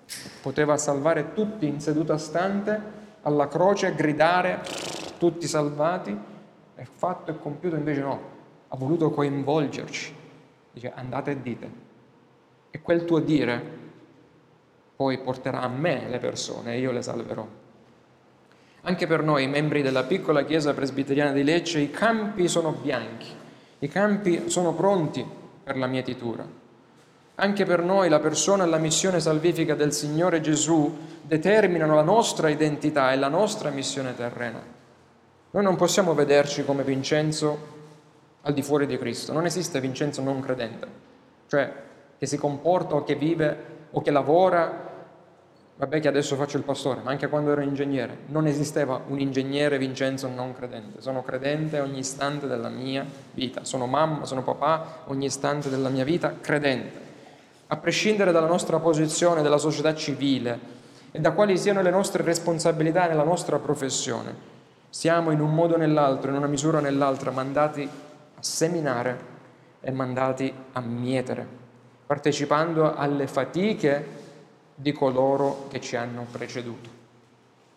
Poteva 0.42 0.76
salvare 0.76 1.32
tutti 1.32 1.66
in 1.66 1.80
seduta 1.80 2.18
stante 2.18 2.80
alla 3.22 3.48
croce, 3.48 3.94
gridare, 3.94 4.60
tutti 5.18 5.46
salvati, 5.46 6.16
è 6.74 6.84
fatto 6.84 7.30
e 7.30 7.38
compiuto, 7.38 7.76
invece 7.76 8.00
no, 8.00 8.20
ha 8.68 8.76
voluto 8.76 9.10
coinvolgerci, 9.10 10.14
dice 10.72 10.92
andate 10.94 11.30
e 11.30 11.40
dite. 11.40 11.70
E 12.70 12.80
quel 12.82 13.04
tuo 13.04 13.20
dire 13.20 13.82
poi 14.96 15.18
porterà 15.18 15.62
a 15.62 15.68
me 15.68 16.08
le 16.08 16.18
persone 16.18 16.74
e 16.74 16.78
io 16.78 16.92
le 16.92 17.02
salverò. 17.02 17.46
Anche 18.82 19.06
per 19.06 19.22
noi, 19.22 19.46
membri 19.48 19.80
della 19.80 20.04
piccola 20.04 20.44
chiesa 20.44 20.74
presbiteriana 20.74 21.32
di 21.32 21.42
Lecce, 21.42 21.80
i 21.80 21.90
campi 21.90 22.48
sono 22.48 22.72
bianchi, 22.72 23.28
i 23.78 23.88
campi 23.88 24.50
sono 24.50 24.74
pronti 24.74 25.24
per 25.62 25.78
la 25.78 25.86
mietitura. 25.86 26.62
Anche 27.36 27.64
per 27.64 27.82
noi 27.82 28.08
la 28.08 28.20
persona 28.20 28.62
e 28.62 28.68
la 28.68 28.78
missione 28.78 29.18
salvifica 29.18 29.74
del 29.74 29.92
Signore 29.92 30.40
Gesù 30.40 30.96
determinano 31.20 31.96
la 31.96 32.02
nostra 32.02 32.48
identità 32.48 33.10
e 33.12 33.16
la 33.16 33.26
nostra 33.26 33.70
missione 33.70 34.14
terrena. 34.14 34.62
Noi 35.50 35.62
non 35.62 35.74
possiamo 35.74 36.14
vederci 36.14 36.64
come 36.64 36.84
Vincenzo 36.84 37.72
al 38.42 38.54
di 38.54 38.62
fuori 38.62 38.86
di 38.86 38.96
Cristo. 38.98 39.32
Non 39.32 39.46
esiste 39.46 39.80
Vincenzo 39.80 40.22
non 40.22 40.40
credente, 40.40 40.86
cioè 41.48 41.72
che 42.16 42.26
si 42.26 42.38
comporta 42.38 42.94
o 42.94 43.02
che 43.02 43.16
vive 43.16 43.56
o 43.90 44.00
che 44.00 44.12
lavora. 44.12 44.92
Vabbè 45.76 45.98
che 45.98 46.06
adesso 46.06 46.36
faccio 46.36 46.56
il 46.56 46.62
pastore, 46.62 47.00
ma 47.02 47.10
anche 47.10 47.26
quando 47.26 47.50
ero 47.50 47.62
ingegnere 47.62 48.18
non 48.26 48.46
esisteva 48.46 49.00
un 49.08 49.18
ingegnere 49.18 49.76
Vincenzo 49.76 50.28
non 50.28 50.54
credente. 50.54 51.00
Sono 51.00 51.24
credente 51.24 51.80
ogni 51.80 51.98
istante 51.98 52.46
della 52.46 52.68
mia 52.68 53.04
vita. 53.32 53.64
Sono 53.64 53.86
mamma, 53.86 54.24
sono 54.24 54.44
papà, 54.44 55.00
ogni 55.06 55.26
istante 55.26 55.68
della 55.68 55.88
mia 55.88 56.04
vita 56.04 56.32
credente 56.40 57.04
a 57.66 57.76
prescindere 57.76 58.32
dalla 58.32 58.46
nostra 58.46 58.78
posizione 58.78 59.42
della 59.42 59.58
società 59.58 59.94
civile 59.94 60.82
e 61.10 61.20
da 61.20 61.32
quali 61.32 61.56
siano 61.56 61.80
le 61.80 61.90
nostre 61.90 62.22
responsabilità 62.22 63.06
nella 63.06 63.22
nostra 63.22 63.58
professione. 63.58 64.52
Siamo 64.90 65.30
in 65.30 65.40
un 65.40 65.54
modo 65.54 65.74
o 65.74 65.76
nell'altro, 65.76 66.30
in 66.30 66.36
una 66.36 66.46
misura 66.46 66.78
o 66.78 66.80
nell'altra, 66.80 67.30
mandati 67.30 67.82
a 67.82 68.42
seminare 68.42 69.32
e 69.80 69.90
mandati 69.90 70.52
a 70.72 70.80
mietere, 70.80 71.46
partecipando 72.06 72.94
alle 72.94 73.26
fatiche 73.26 74.22
di 74.74 74.92
coloro 74.92 75.66
che 75.68 75.80
ci 75.80 75.96
hanno 75.96 76.26
preceduto. 76.30 76.90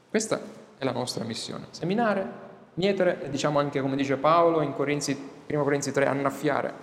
Questa 0.09 0.39
è 0.77 0.83
la 0.83 0.91
nostra 0.91 1.23
missione, 1.23 1.67
seminare, 1.71 2.45
mietere 2.75 3.23
e 3.23 3.29
diciamo 3.29 3.59
anche 3.59 3.81
come 3.81 3.95
dice 3.95 4.17
Paolo 4.17 4.61
in 4.61 4.73
Corinzi, 4.73 5.29
1 5.47 5.63
Corinzi 5.63 5.91
3, 5.91 6.05
annaffiare 6.05 6.73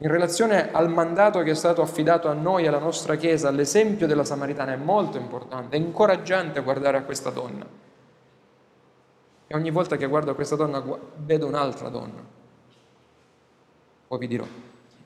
in 0.00 0.08
relazione 0.08 0.70
al 0.70 0.88
mandato 0.88 1.42
che 1.42 1.50
è 1.50 1.54
stato 1.54 1.82
affidato 1.82 2.28
a 2.28 2.32
noi, 2.32 2.68
alla 2.68 2.78
nostra 2.78 3.16
Chiesa, 3.16 3.50
l'esempio 3.50 4.06
della 4.06 4.22
Samaritana 4.22 4.72
è 4.72 4.76
molto 4.76 5.18
importante, 5.18 5.76
è 5.76 5.80
incoraggiante 5.80 6.60
guardare 6.62 6.98
a 6.98 7.02
questa 7.02 7.30
donna. 7.30 7.66
E 9.48 9.56
ogni 9.56 9.70
volta 9.70 9.96
che 9.96 10.06
guardo 10.06 10.30
a 10.30 10.34
questa 10.34 10.54
donna 10.54 10.80
vedo 11.16 11.46
un'altra 11.46 11.88
donna. 11.88 12.24
Poi 14.06 14.18
vi 14.18 14.28
dirò. 14.28 14.46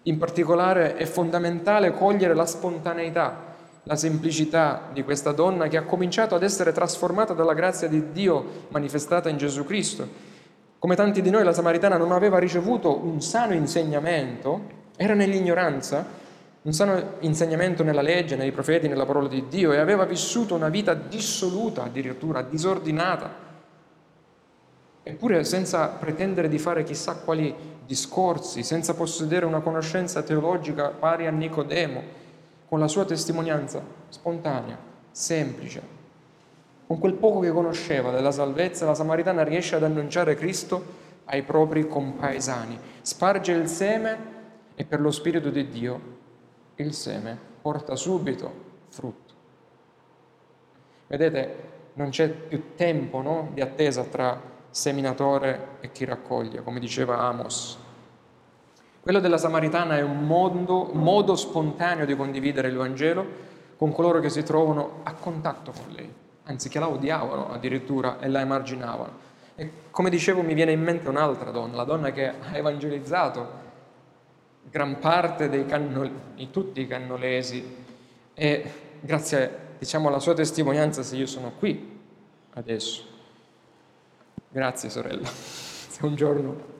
In 0.03 0.19
particolare 0.19 0.97
è 0.97 1.07
fondamentale 1.07 1.95
cogliere 1.95 2.35
la 2.35 2.45
spontaneità, 2.45 3.51
la 3.85 3.97
semplicità 3.97 4.91
di 4.93 5.05
questa 5.05 5.33
donna 5.33 5.69
che 5.69 5.79
ha 5.79 5.85
cominciato 5.85 6.35
ad 6.35 6.43
essere 6.43 6.73
trasformata 6.73 7.33
dalla 7.33 7.55
grazia 7.55 7.89
di 7.89 8.13
Dio 8.13 8.67
manifestata 8.69 9.31
in 9.31 9.39
Gesù 9.39 9.65
Cristo. 9.65 10.07
Come 10.79 10.97
tanti 10.97 11.23
di 11.23 11.31
noi, 11.31 11.45
la 11.45 11.53
Samaritana 11.55 11.97
non 11.97 12.13
aveva 12.13 12.39
ricevuto 12.39 13.03
un 13.03 13.23
sano 13.23 13.55
insegnamento 13.55 14.81
era 14.97 15.15
nell'ignoranza, 15.15 16.21
un 16.63 16.73
sano 16.73 17.15
insegnamento 17.21 17.83
nella 17.83 18.03
legge, 18.03 18.37
nei 18.37 18.53
profeti, 18.53 18.89
nella 18.89 19.07
parola 19.07 19.29
di 19.29 19.47
Dio? 19.49 19.73
E 19.73 19.79
aveva 19.79 20.05
vissuto 20.05 20.55
una 20.55 20.69
vita 20.69 20.95
dissoluta, 20.95 21.85
addirittura 21.85 22.43
disordinata. 22.43 23.51
Eppure 25.03 25.43
senza 25.45 25.89
pretendere 25.89 26.49
di 26.49 26.59
fare 26.59 26.85
chissà 26.85 27.17
quali 27.17 27.55
discorsi, 27.85 28.63
senza 28.63 28.95
possedere 28.95 29.45
una 29.45 29.61
conoscenza 29.61 30.23
teologica 30.23 30.89
pari 30.89 31.27
a 31.27 31.31
Nicodemo, 31.31 32.03
con 32.69 32.79
la 32.79 32.89
sua 32.89 33.05
testimonianza 33.05 33.83
spontanea, 34.09 34.79
semplice, 35.11 35.83
con 36.87 36.99
quel 36.99 37.15
poco 37.15 37.41
che 37.41 37.51
conosceva 37.51 38.11
della 38.11 38.31
salvezza, 38.31 38.87
la 38.87 38.95
Samaritana 38.95 39.43
riesce 39.43 39.77
ad 39.77 39.83
annunciare 39.83 40.37
Cristo 40.37 40.85
ai 41.25 41.43
propri 41.43 41.89
compaesani, 41.89 42.79
sparge 43.03 43.53
il 43.53 43.67
seme 43.67 44.17
e 44.75 44.85
per 44.85 45.01
lo 45.01 45.11
Spirito 45.11 45.51
di 45.51 45.69
Dio 45.69 46.01
il 46.77 46.93
seme 46.93 47.39
porta 47.61 47.97
subito 47.97 48.53
frutto. 48.89 49.33
Vedete, 51.07 51.71
non 51.95 52.09
c'è 52.11 52.29
più 52.31 52.75
tempo 52.75 53.21
no, 53.21 53.51
di 53.53 53.61
attesa 53.61 54.03
tra 54.05 54.41
seminatore 54.71 55.77
e 55.81 55.93
chi 55.93 56.05
raccoglie, 56.05 56.63
come 56.63 56.81
diceva 56.81 57.19
Amos. 57.19 57.79
Quello 59.01 59.21
della 59.21 59.37
Samaritana 59.37 59.97
è 59.97 60.03
un 60.03 60.27
modo, 60.27 60.91
modo 60.93 61.37
spontaneo 61.37 62.07
di 62.07 62.17
condividere 62.17 62.69
il 62.69 62.77
Vangelo 62.77 63.51
con 63.77 63.93
coloro 63.93 64.21
che 64.21 64.31
si 64.31 64.43
trovano 64.43 65.01
a 65.03 65.13
contatto 65.15 65.73
con 65.73 65.93
lei, 65.93 66.11
anzi 66.45 66.69
che 66.69 66.79
la 66.79 66.89
odiavano 66.89 67.51
addirittura 67.51 68.19
e 68.21 68.29
la 68.29 68.41
emarginavano. 68.41 69.31
E 69.57 69.71
come 69.91 70.09
dicevo 70.09 70.43
mi 70.43 70.55
viene 70.55 70.73
in 70.73 70.81
mente 70.81 71.09
un'altra 71.09 71.51
donna, 71.51 71.77
la 71.77 71.85
donna 71.85 72.11
che 72.13 72.29
ha 72.29 72.57
evangelizzato 72.57 73.71
gran 74.71 74.99
parte 74.99 75.49
dei 75.49 75.67
cannolesi, 75.67 76.51
tutti 76.51 76.81
i 76.81 76.87
cannolesi 76.87 77.77
e 78.35 78.73
grazie 79.01 79.71
diciamo, 79.79 80.09
alla 80.09 80.21
sua 80.21 80.35
testimonianza 80.35 81.03
se 81.03 81.17
io 81.17 81.27
sono 81.27 81.53
qui 81.59 82.01
adesso. 82.55 83.05
Grazie 84.49 84.91
sorella, 84.91 85.27
se 85.33 86.05
un 86.05 86.15
giorno 86.15 86.71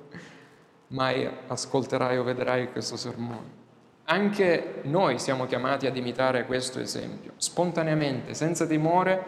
mai 0.89 1.29
ascolterai 1.47 2.19
o 2.19 2.23
vedrai 2.23 2.71
questo 2.71 2.97
sermone. 2.97 3.61
Anche 4.05 4.81
noi 4.83 5.19
siamo 5.19 5.47
chiamati 5.47 5.87
ad 5.87 5.97
imitare 5.97 6.45
questo 6.45 6.81
esempio, 6.81 7.33
spontaneamente, 7.37 8.35
senza 8.35 8.67
timore, 8.67 9.25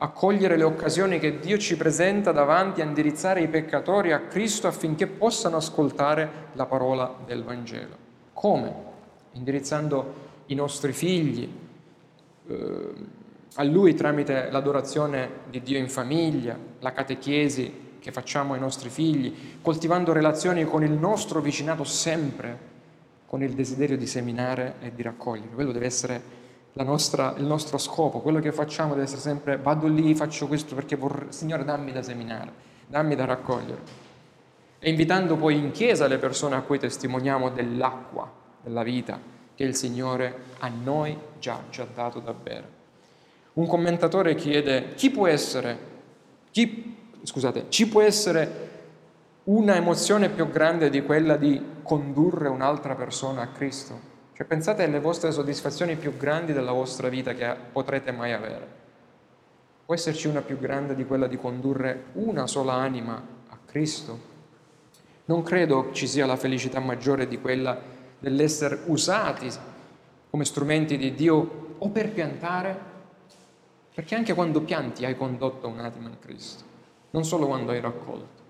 a 0.00 0.08
cogliere 0.10 0.56
le 0.56 0.62
occasioni 0.62 1.18
che 1.18 1.40
Dio 1.40 1.58
ci 1.58 1.76
presenta 1.76 2.30
davanti 2.30 2.80
a 2.80 2.84
indirizzare 2.84 3.40
i 3.40 3.48
peccatori 3.48 4.12
a 4.12 4.20
Cristo 4.20 4.68
affinché 4.68 5.08
possano 5.08 5.56
ascoltare 5.56 6.30
la 6.52 6.66
parola 6.66 7.16
del 7.26 7.42
Vangelo. 7.42 7.96
Come? 8.32 8.86
Indirizzando 9.32 10.26
i 10.46 10.54
nostri 10.54 10.92
figli 10.92 11.50
eh, 12.48 12.92
a 13.54 13.62
Lui 13.64 13.94
tramite 13.94 14.50
l'adorazione 14.50 15.30
di 15.50 15.62
Dio 15.62 15.78
in 15.78 15.88
famiglia, 15.88 16.56
la 16.78 16.92
catechesi 16.92 17.86
che 17.98 18.12
facciamo 18.12 18.54
ai 18.54 18.60
nostri 18.60 18.90
figli, 18.90 19.58
coltivando 19.60 20.12
relazioni 20.12 20.64
con 20.64 20.84
il 20.84 20.92
nostro 20.92 21.40
vicinato 21.40 21.82
sempre 21.82 22.66
con 23.26 23.42
il 23.42 23.52
desiderio 23.52 23.98
di 23.98 24.06
seminare 24.06 24.76
e 24.80 24.94
di 24.94 25.02
raccogliere. 25.02 25.52
Quello 25.52 25.72
deve 25.72 25.86
essere 25.86 26.22
nostra, 26.82 27.34
il 27.36 27.44
nostro 27.44 27.78
scopo, 27.78 28.20
quello 28.20 28.40
che 28.40 28.52
facciamo 28.52 28.94
deve 28.94 29.04
essere 29.04 29.20
sempre 29.20 29.56
vado 29.56 29.86
lì, 29.86 30.14
faccio 30.14 30.46
questo 30.46 30.74
perché 30.74 30.96
vorrei, 30.96 31.32
Signore 31.32 31.64
dammi 31.64 31.92
da 31.92 32.02
seminare, 32.02 32.52
dammi 32.86 33.14
da 33.14 33.24
raccogliere. 33.24 34.06
E 34.78 34.90
invitando 34.90 35.36
poi 35.36 35.56
in 35.56 35.72
chiesa 35.72 36.06
le 36.06 36.18
persone 36.18 36.54
a 36.54 36.60
cui 36.60 36.78
testimoniamo 36.78 37.50
dell'acqua, 37.50 38.30
della 38.62 38.82
vita, 38.82 39.18
che 39.54 39.64
il 39.64 39.74
Signore 39.74 40.42
a 40.60 40.68
noi 40.68 41.18
già 41.40 41.62
ci 41.70 41.80
ha 41.80 41.86
dato 41.92 42.20
da 42.20 42.32
bere. 42.32 42.76
Un 43.54 43.66
commentatore 43.66 44.36
chiede 44.36 44.94
chi 44.94 45.10
può 45.10 45.26
essere, 45.26 45.78
chi, 46.52 46.96
scusate, 47.22 47.66
ci 47.70 47.88
può 47.88 48.02
essere 48.02 48.66
una 49.44 49.74
emozione 49.74 50.28
più 50.28 50.48
grande 50.48 50.90
di 50.90 51.02
quella 51.02 51.36
di 51.36 51.60
condurre 51.82 52.48
un'altra 52.48 52.94
persona 52.94 53.42
a 53.42 53.48
Cristo? 53.48 54.16
Cioè 54.38 54.46
pensate 54.46 54.84
alle 54.84 55.00
vostre 55.00 55.32
soddisfazioni 55.32 55.96
più 55.96 56.16
grandi 56.16 56.52
della 56.52 56.70
vostra 56.70 57.08
vita 57.08 57.34
che 57.34 57.56
potrete 57.72 58.12
mai 58.12 58.32
avere. 58.32 58.68
Può 59.84 59.96
esserci 59.96 60.28
una 60.28 60.42
più 60.42 60.60
grande 60.60 60.94
di 60.94 61.04
quella 61.04 61.26
di 61.26 61.36
condurre 61.36 62.04
una 62.12 62.46
sola 62.46 62.74
anima 62.74 63.20
a 63.48 63.58
Cristo? 63.66 64.20
Non 65.24 65.42
credo 65.42 65.90
ci 65.90 66.06
sia 66.06 66.24
la 66.24 66.36
felicità 66.36 66.78
maggiore 66.78 67.26
di 67.26 67.40
quella 67.40 67.76
dell'essere 68.16 68.82
usati 68.84 69.50
come 70.30 70.44
strumenti 70.44 70.96
di 70.96 71.16
Dio 71.16 71.74
o 71.76 71.88
per 71.88 72.12
piantare 72.12 72.78
perché 73.92 74.14
anche 74.14 74.34
quando 74.34 74.60
pianti 74.60 75.04
hai 75.04 75.16
condotto 75.16 75.66
un'anima 75.66 76.10
in 76.10 76.18
Cristo, 76.20 76.62
non 77.10 77.24
solo 77.24 77.48
quando 77.48 77.72
hai 77.72 77.80
raccolto, 77.80 78.42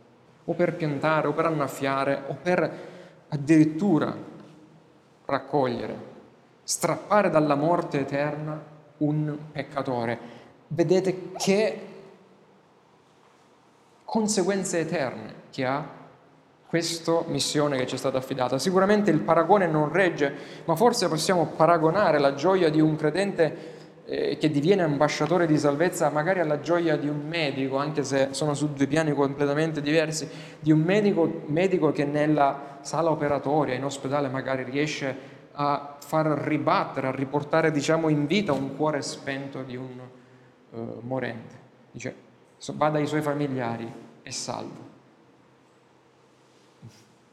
o 0.44 0.53
per 0.53 0.77
piantare, 0.77 1.29
o 1.29 1.33
per 1.33 1.46
annaffiare, 1.46 2.24
o 2.27 2.35
per 2.35 2.79
addirittura 3.29 4.37
raccogliere, 5.30 5.94
strappare 6.62 7.28
dalla 7.28 7.54
morte 7.54 8.00
eterna 8.00 8.58
un 8.98 9.36
peccatore. 9.52 10.18
Vedete 10.68 11.32
che 11.36 11.80
conseguenze 14.04 14.78
eterne 14.80 15.34
che 15.50 15.66
ha 15.66 15.86
questa 16.66 17.22
missione 17.26 17.76
che 17.76 17.86
ci 17.86 17.94
è 17.94 17.98
stata 17.98 18.16
affidata. 18.16 18.58
Sicuramente 18.58 19.10
il 19.10 19.20
paragone 19.20 19.66
non 19.66 19.92
regge, 19.92 20.34
ma 20.64 20.74
forse 20.76 21.08
possiamo 21.08 21.46
paragonare 21.46 22.18
la 22.18 22.34
gioia 22.34 22.70
di 22.70 22.80
un 22.80 22.96
credente 22.96 23.76
eh, 24.10 24.38
che 24.38 24.50
diviene 24.50 24.82
ambasciatore 24.82 25.46
di 25.46 25.58
salvezza 25.58 26.08
magari 26.08 26.40
alla 26.40 26.60
gioia 26.60 26.96
di 26.96 27.08
un 27.08 27.28
medico, 27.28 27.76
anche 27.76 28.04
se 28.04 28.28
sono 28.30 28.54
su 28.54 28.72
due 28.72 28.86
piani 28.86 29.12
completamente 29.12 29.82
diversi, 29.82 30.26
di 30.58 30.72
un 30.72 30.80
medico, 30.80 31.42
medico 31.46 31.92
che 31.92 32.06
nella 32.06 32.78
sala 32.80 33.10
operatoria, 33.10 33.74
in 33.74 33.84
ospedale 33.84 34.28
magari 34.28 34.62
riesce 34.62 35.36
a 35.52 35.96
far 36.00 36.26
ribattere, 36.26 37.08
a 37.08 37.10
riportare 37.10 37.70
diciamo 37.70 38.08
in 38.08 38.26
vita 38.26 38.52
un 38.52 38.76
cuore 38.76 39.02
spento 39.02 39.62
di 39.62 39.76
un 39.76 40.00
uh, 40.70 41.00
morente. 41.02 41.56
Dice, 41.90 42.14
va 42.74 42.88
dai 42.88 43.06
suoi 43.06 43.20
familiari 43.20 43.92
e 44.22 44.30
salvo. 44.30 44.86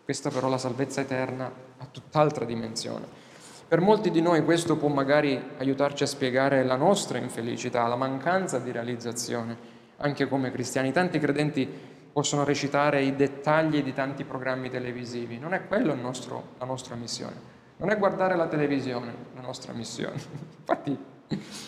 Questa 0.04 0.30
però 0.30 0.50
la 0.50 0.58
salvezza 0.58 1.02
eterna 1.02 1.50
ha 1.78 1.86
tutt'altra 1.90 2.44
dimensione. 2.44 3.24
Per 3.68 3.80
molti 3.80 4.12
di 4.12 4.22
noi 4.22 4.44
questo 4.44 4.78
può 4.78 4.90
magari 4.90 5.42
aiutarci 5.58 6.04
a 6.04 6.08
spiegare 6.08 6.64
la 6.64 6.76
nostra 6.76 7.18
infelicità, 7.18 7.88
la 7.88 7.96
mancanza 7.96 8.60
di 8.60 8.72
realizzazione, 8.72 9.58
anche 9.98 10.28
come 10.28 10.52
cristiani. 10.52 10.92
Tanti 10.92 11.18
credenti 11.18 11.68
possono 12.14 12.44
recitare 12.44 13.02
i 13.02 13.16
dettagli 13.16 13.82
di 13.82 13.92
tanti 13.92 14.24
programmi 14.24 14.70
televisivi. 14.70 15.40
Non 15.40 15.54
è 15.54 15.64
nostro, 15.96 16.50
la 16.60 16.66
nostra 16.66 16.94
missione. 16.96 17.36
Non 17.78 17.90
è 17.90 17.98
guardare 17.98 18.36
la 18.36 18.48
televisione 18.48 19.14
la 19.34 19.42
nostra 19.42 19.74
missione. 19.74 20.16
Infatti, 20.60 20.98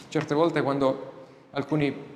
certe 0.08 0.36
volte 0.36 0.62
quando 0.62 1.26
alcuni 1.52 2.16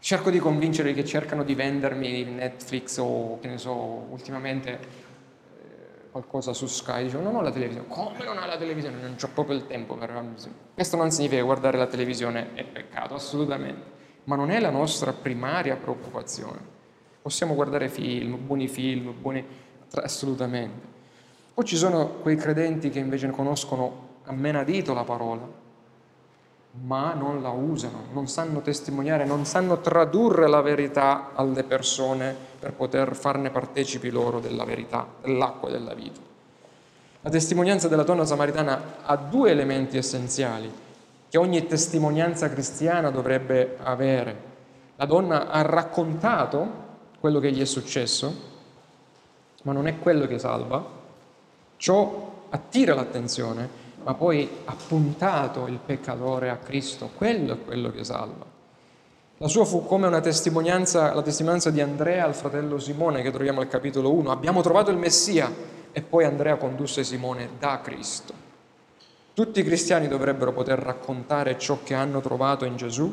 cerco 0.00 0.30
di 0.30 0.40
convincere 0.40 0.92
che 0.94 1.04
cercano 1.04 1.44
di 1.44 1.54
vendermi 1.54 2.24
Netflix 2.24 2.98
o 2.98 3.38
che 3.40 3.46
ne 3.46 3.56
so, 3.56 3.72
ultimamente 4.10 4.80
qualcosa 6.12 6.52
su 6.52 6.66
Sky, 6.66 7.04
dicevo 7.04 7.22
non 7.22 7.36
ho 7.36 7.40
la 7.40 7.50
televisione, 7.50 7.88
come 7.88 8.22
non 8.22 8.36
ha 8.36 8.44
la 8.44 8.58
televisione? 8.58 9.00
Non 9.00 9.16
ho 9.20 9.28
proprio 9.32 9.56
il 9.56 9.66
tempo 9.66 9.96
per... 9.96 10.12
Questo 10.74 10.96
non 10.96 11.10
significa 11.10 11.40
che 11.40 11.46
guardare 11.46 11.78
la 11.78 11.86
televisione 11.86 12.52
è 12.52 12.64
peccato, 12.64 13.14
assolutamente, 13.14 13.90
ma 14.24 14.36
non 14.36 14.50
è 14.50 14.60
la 14.60 14.68
nostra 14.68 15.14
primaria 15.14 15.74
preoccupazione. 15.76 16.60
Possiamo 17.22 17.54
guardare 17.54 17.88
film, 17.88 18.46
buoni 18.46 18.68
film, 18.68 19.14
buoni... 19.18 19.44
assolutamente. 19.94 20.86
Poi 21.54 21.64
ci 21.64 21.76
sono 21.76 22.18
quei 22.20 22.36
credenti 22.36 22.90
che 22.90 22.98
invece 22.98 23.30
conoscono 23.30 24.10
a 24.24 24.32
menadito 24.32 24.92
la 24.92 25.04
parola, 25.04 25.48
ma 26.80 27.12
non 27.12 27.42
la 27.42 27.50
usano, 27.50 28.04
non 28.12 28.26
sanno 28.28 28.62
testimoniare, 28.62 29.24
non 29.24 29.44
sanno 29.44 29.80
tradurre 29.80 30.48
la 30.48 30.62
verità 30.62 31.30
alle 31.34 31.64
persone 31.64 32.34
per 32.58 32.72
poter 32.72 33.14
farne 33.14 33.50
partecipi 33.50 34.08
loro 34.10 34.40
della 34.40 34.64
verità, 34.64 35.06
dell'acqua 35.20 35.68
e 35.68 35.72
della 35.72 35.92
vita. 35.92 36.20
La 37.20 37.30
testimonianza 37.30 37.88
della 37.88 38.02
donna 38.02 38.24
samaritana 38.24 38.96
ha 39.04 39.16
due 39.16 39.50
elementi 39.50 39.96
essenziali 39.96 40.72
che 41.28 41.38
ogni 41.38 41.66
testimonianza 41.66 42.48
cristiana 42.48 43.10
dovrebbe 43.10 43.76
avere. 43.82 44.50
La 44.96 45.06
donna 45.06 45.48
ha 45.48 45.62
raccontato 45.62 46.80
quello 47.20 47.38
che 47.38 47.52
gli 47.52 47.60
è 47.60 47.64
successo, 47.64 48.50
ma 49.62 49.72
non 49.72 49.86
è 49.86 49.98
quello 49.98 50.26
che 50.26 50.38
salva. 50.38 50.84
Ciò 51.76 52.46
attira 52.50 52.94
l'attenzione, 52.94 53.68
ma 54.02 54.14
poi 54.14 54.48
ha 54.64 54.76
puntato 54.86 55.66
il 55.66 55.78
peccatore 55.84 56.50
a 56.50 56.56
Cristo, 56.56 57.10
quello 57.16 57.54
è 57.54 57.64
quello 57.64 57.90
che 57.90 58.04
salva. 58.04 58.44
La 59.38 59.48
sua 59.48 59.64
fu 59.64 59.84
come 59.84 60.06
una 60.06 60.20
testimonianza, 60.20 61.12
la 61.14 61.22
testimonianza 61.22 61.70
di 61.70 61.80
Andrea 61.80 62.24
al 62.24 62.34
fratello 62.34 62.78
Simone 62.78 63.22
che 63.22 63.32
troviamo 63.32 63.60
al 63.60 63.66
capitolo 63.68 64.12
1. 64.12 64.30
Abbiamo 64.30 64.62
trovato 64.62 64.90
il 64.90 64.96
Messia 64.96 65.52
e 65.90 66.00
poi 66.00 66.24
Andrea 66.24 66.56
condusse 66.56 67.02
Simone 67.02 67.48
da 67.58 67.80
Cristo. 67.82 68.32
Tutti 69.34 69.58
i 69.58 69.64
cristiani 69.64 70.06
dovrebbero 70.06 70.52
poter 70.52 70.78
raccontare 70.78 71.58
ciò 71.58 71.78
che 71.82 71.94
hanno 71.94 72.20
trovato 72.20 72.64
in 72.64 72.76
Gesù 72.76 73.12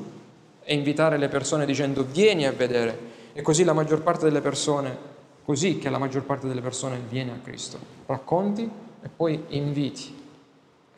e 0.64 0.74
invitare 0.76 1.18
le 1.18 1.30
persone 1.30 1.66
dicendo 1.66 2.04
vieni 2.04 2.46
a 2.46 2.52
vedere. 2.52 3.18
E 3.34 3.42
così 3.42 3.64
la 3.64 3.74
maggior 3.74 4.04
parte 4.04 4.26
delle 4.26 4.42
persone, 4.42 4.96
così 5.44 5.80
che 5.80 5.90
la 5.90 5.98
maggior 5.98 6.24
parte 6.24 6.48
delle 6.48 6.62
persone 6.62 7.02
viene 7.10 7.32
a 7.32 7.40
Cristo. 7.42 7.80
Racconti 8.06 8.70
e 9.02 9.10
poi 9.10 9.46
inviti 9.48 10.19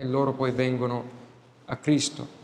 e 0.01 0.05
loro 0.07 0.33
poi 0.33 0.49
vengono 0.49 1.03
a 1.65 1.75
Cristo. 1.75 2.39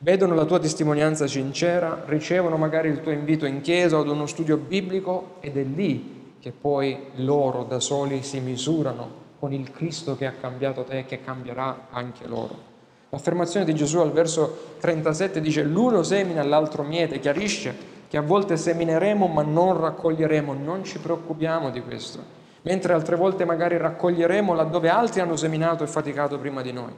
Vedono 0.00 0.34
la 0.34 0.44
tua 0.44 0.58
testimonianza 0.58 1.26
sincera, 1.26 2.04
ricevono 2.04 2.58
magari 2.58 2.90
il 2.90 3.00
tuo 3.00 3.10
invito 3.10 3.46
in 3.46 3.62
chiesa 3.62 3.96
o 3.96 4.00
ad 4.02 4.08
uno 4.08 4.26
studio 4.26 4.58
biblico 4.58 5.36
ed 5.40 5.56
è 5.56 5.62
lì 5.62 6.34
che 6.38 6.52
poi 6.52 6.96
loro 7.14 7.64
da 7.64 7.80
soli 7.80 8.22
si 8.22 8.40
misurano 8.40 9.26
con 9.38 9.54
il 9.54 9.70
Cristo 9.70 10.16
che 10.16 10.26
ha 10.26 10.32
cambiato 10.32 10.84
te 10.84 10.98
e 10.98 11.04
che 11.06 11.22
cambierà 11.22 11.86
anche 11.90 12.26
loro. 12.28 12.66
L'affermazione 13.08 13.64
di 13.64 13.74
Gesù 13.74 13.98
al 13.98 14.12
verso 14.12 14.74
37 14.78 15.40
dice 15.40 15.62
l'uno 15.62 16.02
semina, 16.02 16.44
l'altro 16.44 16.82
miete, 16.82 17.20
chiarisce 17.20 17.96
che 18.06 18.18
a 18.18 18.22
volte 18.22 18.58
semineremo 18.58 19.26
ma 19.26 19.42
non 19.42 19.80
raccoglieremo, 19.80 20.52
non 20.52 20.84
ci 20.84 20.98
preoccupiamo 20.98 21.70
di 21.70 21.80
questo 21.80 22.37
mentre 22.62 22.92
altre 22.92 23.16
volte 23.16 23.44
magari 23.44 23.76
raccoglieremo 23.76 24.54
laddove 24.54 24.88
altri 24.88 25.20
hanno 25.20 25.36
seminato 25.36 25.84
e 25.84 25.86
faticato 25.86 26.38
prima 26.38 26.62
di 26.62 26.72
noi. 26.72 26.92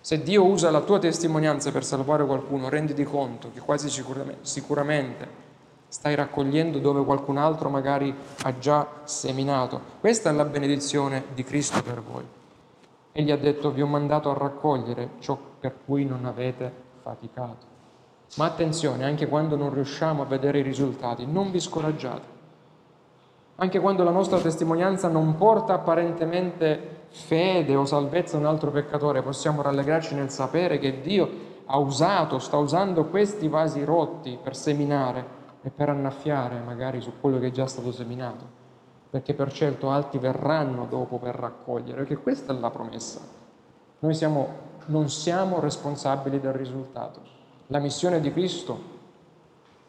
Se 0.00 0.22
Dio 0.22 0.44
usa 0.44 0.70
la 0.70 0.82
tua 0.82 1.00
testimonianza 1.00 1.72
per 1.72 1.84
salvare 1.84 2.24
qualcuno, 2.24 2.68
renditi 2.68 3.02
conto 3.02 3.50
che 3.52 3.60
quasi 3.60 3.88
sicuramente 3.88 5.44
stai 5.88 6.14
raccogliendo 6.14 6.78
dove 6.78 7.04
qualcun 7.04 7.38
altro 7.38 7.68
magari 7.68 8.14
ha 8.42 8.58
già 8.58 8.86
seminato. 9.04 9.80
Questa 9.98 10.30
è 10.30 10.32
la 10.32 10.44
benedizione 10.44 11.24
di 11.34 11.42
Cristo 11.42 11.82
per 11.82 12.02
voi. 12.02 12.24
Egli 13.12 13.30
ha 13.30 13.36
detto 13.36 13.72
vi 13.72 13.82
ho 13.82 13.86
mandato 13.86 14.30
a 14.30 14.34
raccogliere 14.34 15.10
ciò 15.18 15.38
per 15.58 15.74
cui 15.84 16.04
non 16.04 16.24
avete 16.24 16.70
faticato. 17.02 17.74
Ma 18.36 18.44
attenzione, 18.44 19.04
anche 19.04 19.26
quando 19.26 19.56
non 19.56 19.72
riusciamo 19.72 20.22
a 20.22 20.26
vedere 20.26 20.58
i 20.58 20.62
risultati, 20.62 21.26
non 21.26 21.50
vi 21.50 21.58
scoraggiate 21.58 22.35
anche 23.56 23.80
quando 23.80 24.04
la 24.04 24.10
nostra 24.10 24.38
testimonianza 24.38 25.08
non 25.08 25.36
porta 25.36 25.74
apparentemente 25.74 27.04
fede 27.08 27.74
o 27.74 27.86
salvezza 27.86 28.36
a 28.36 28.40
un 28.40 28.46
altro 28.46 28.70
peccatore, 28.70 29.22
possiamo 29.22 29.62
rallegrarci 29.62 30.14
nel 30.14 30.30
sapere 30.30 30.78
che 30.78 31.00
Dio 31.00 31.54
ha 31.64 31.78
usato, 31.78 32.38
sta 32.38 32.58
usando 32.58 33.06
questi 33.06 33.48
vasi 33.48 33.82
rotti 33.84 34.38
per 34.40 34.54
seminare 34.54 35.34
e 35.62 35.70
per 35.70 35.88
annaffiare 35.88 36.60
magari 36.64 37.00
su 37.00 37.12
quello 37.20 37.38
che 37.38 37.48
è 37.48 37.50
già 37.50 37.66
stato 37.66 37.92
seminato, 37.92 38.44
perché 39.10 39.32
per 39.32 39.50
certo 39.52 39.90
altri 39.90 40.18
verranno 40.18 40.86
dopo 40.88 41.18
per 41.18 41.34
raccogliere, 41.34 41.98
perché 41.98 42.18
questa 42.18 42.52
è 42.54 42.58
la 42.58 42.70
promessa. 42.70 43.20
Noi 44.00 44.14
siamo, 44.14 44.48
non 44.86 45.08
siamo 45.08 45.60
responsabili 45.60 46.38
del 46.38 46.52
risultato. 46.52 47.20
La 47.68 47.78
missione 47.78 48.20
di 48.20 48.30
Cristo 48.32 48.94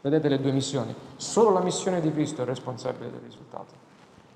Vedete 0.01 0.29
le 0.29 0.39
due 0.39 0.51
missioni? 0.51 0.93
Solo 1.15 1.51
la 1.51 1.61
missione 1.61 2.01
di 2.01 2.11
Cristo 2.11 2.43
è 2.43 2.45
responsabile 2.45 3.11
del 3.11 3.21
risultato. 3.21 3.85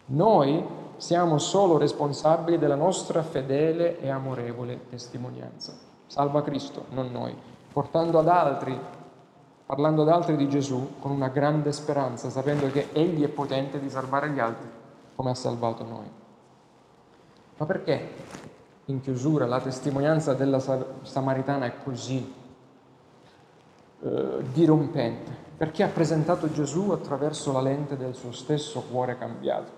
Noi 0.07 0.63
siamo 0.97 1.37
solo 1.37 1.77
responsabili 1.77 2.57
della 2.57 2.75
nostra 2.75 3.23
fedele 3.23 3.99
e 3.99 4.09
amorevole 4.09 4.87
testimonianza. 4.89 5.73
Salva 6.07 6.41
Cristo, 6.41 6.85
non 6.89 7.11
noi, 7.11 7.35
portando 7.71 8.19
ad 8.19 8.27
altri, 8.27 8.77
parlando 9.65 10.01
ad 10.01 10.09
altri 10.09 10.35
di 10.35 10.49
Gesù 10.49 10.95
con 10.99 11.11
una 11.11 11.29
grande 11.29 11.71
speranza, 11.71 12.29
sapendo 12.29 12.69
che 12.69 12.89
Egli 12.91 13.23
è 13.23 13.29
potente 13.29 13.79
di 13.79 13.89
salvare 13.89 14.29
gli 14.29 14.39
altri 14.39 14.69
come 15.15 15.29
ha 15.29 15.35
salvato 15.35 15.83
noi. 15.85 16.09
Ma 17.57 17.65
perché 17.65 18.09
in 18.85 19.01
chiusura 19.01 19.45
la 19.45 19.61
testimonianza 19.61 20.33
della 20.33 20.59
Samaritana 21.03 21.67
è 21.67 21.73
così 21.83 22.33
eh, 24.01 24.43
dirompente? 24.51 25.49
Perché 25.61 25.83
ha 25.83 25.89
presentato 25.89 26.51
Gesù 26.51 26.89
attraverso 26.89 27.51
la 27.51 27.61
lente 27.61 27.95
del 27.95 28.15
suo 28.15 28.31
stesso 28.31 28.83
cuore 28.89 29.15
cambiato. 29.15 29.69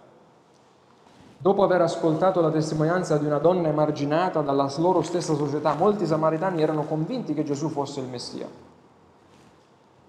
Dopo 1.38 1.62
aver 1.62 1.82
ascoltato 1.82 2.40
la 2.40 2.52
testimonianza 2.52 3.18
di 3.18 3.26
una 3.26 3.38
donna 3.38 3.68
emarginata 3.68 4.40
dalla 4.40 4.72
loro 4.78 5.02
stessa 5.02 5.36
società, 5.36 5.74
molti 5.74 6.06
samaritani 6.06 6.62
erano 6.62 6.84
convinti 6.84 7.34
che 7.34 7.44
Gesù 7.44 7.68
fosse 7.68 8.00
il 8.00 8.08
Messia. 8.08 8.48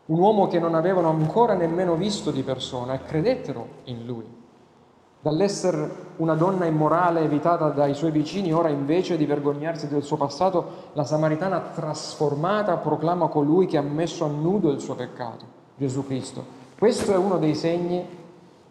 Un 0.07 0.17
uomo 0.17 0.47
che 0.47 0.61
non 0.61 0.77
avevano 0.77 1.09
ancora 1.09 1.55
nemmeno 1.55 1.97
visto 1.97 2.31
di 2.31 2.45
persona 2.45 2.95
e 2.95 3.03
credettero 3.03 3.67
in 3.87 4.07
lui. 4.07 4.43
Dall'essere 5.19 6.13
una 6.19 6.37
donna 6.37 6.67
immorale 6.67 7.23
evitata 7.23 7.71
dai 7.71 7.95
suoi 7.95 8.13
vicini, 8.13 8.53
ora 8.53 8.69
invece 8.69 9.17
di 9.17 9.27
vergognarsi 9.27 9.89
del 9.89 10.05
suo 10.05 10.19
passato, 10.19 10.91
la 10.93 11.03
samaritana 11.03 11.59
trasformata 11.59 12.77
proclama 12.77 13.27
colui 13.27 13.67
che 13.67 13.77
ha 13.77 13.83
messo 13.83 14.25
a 14.25 14.29
nudo 14.29 14.71
il 14.71 14.79
suo 14.79 14.95
peccato, 14.95 15.54
Gesù 15.77 16.07
Cristo. 16.07 16.45
Questo 16.79 17.13
è 17.13 17.17
uno 17.17 17.39
dei 17.39 17.55
segni 17.55 18.07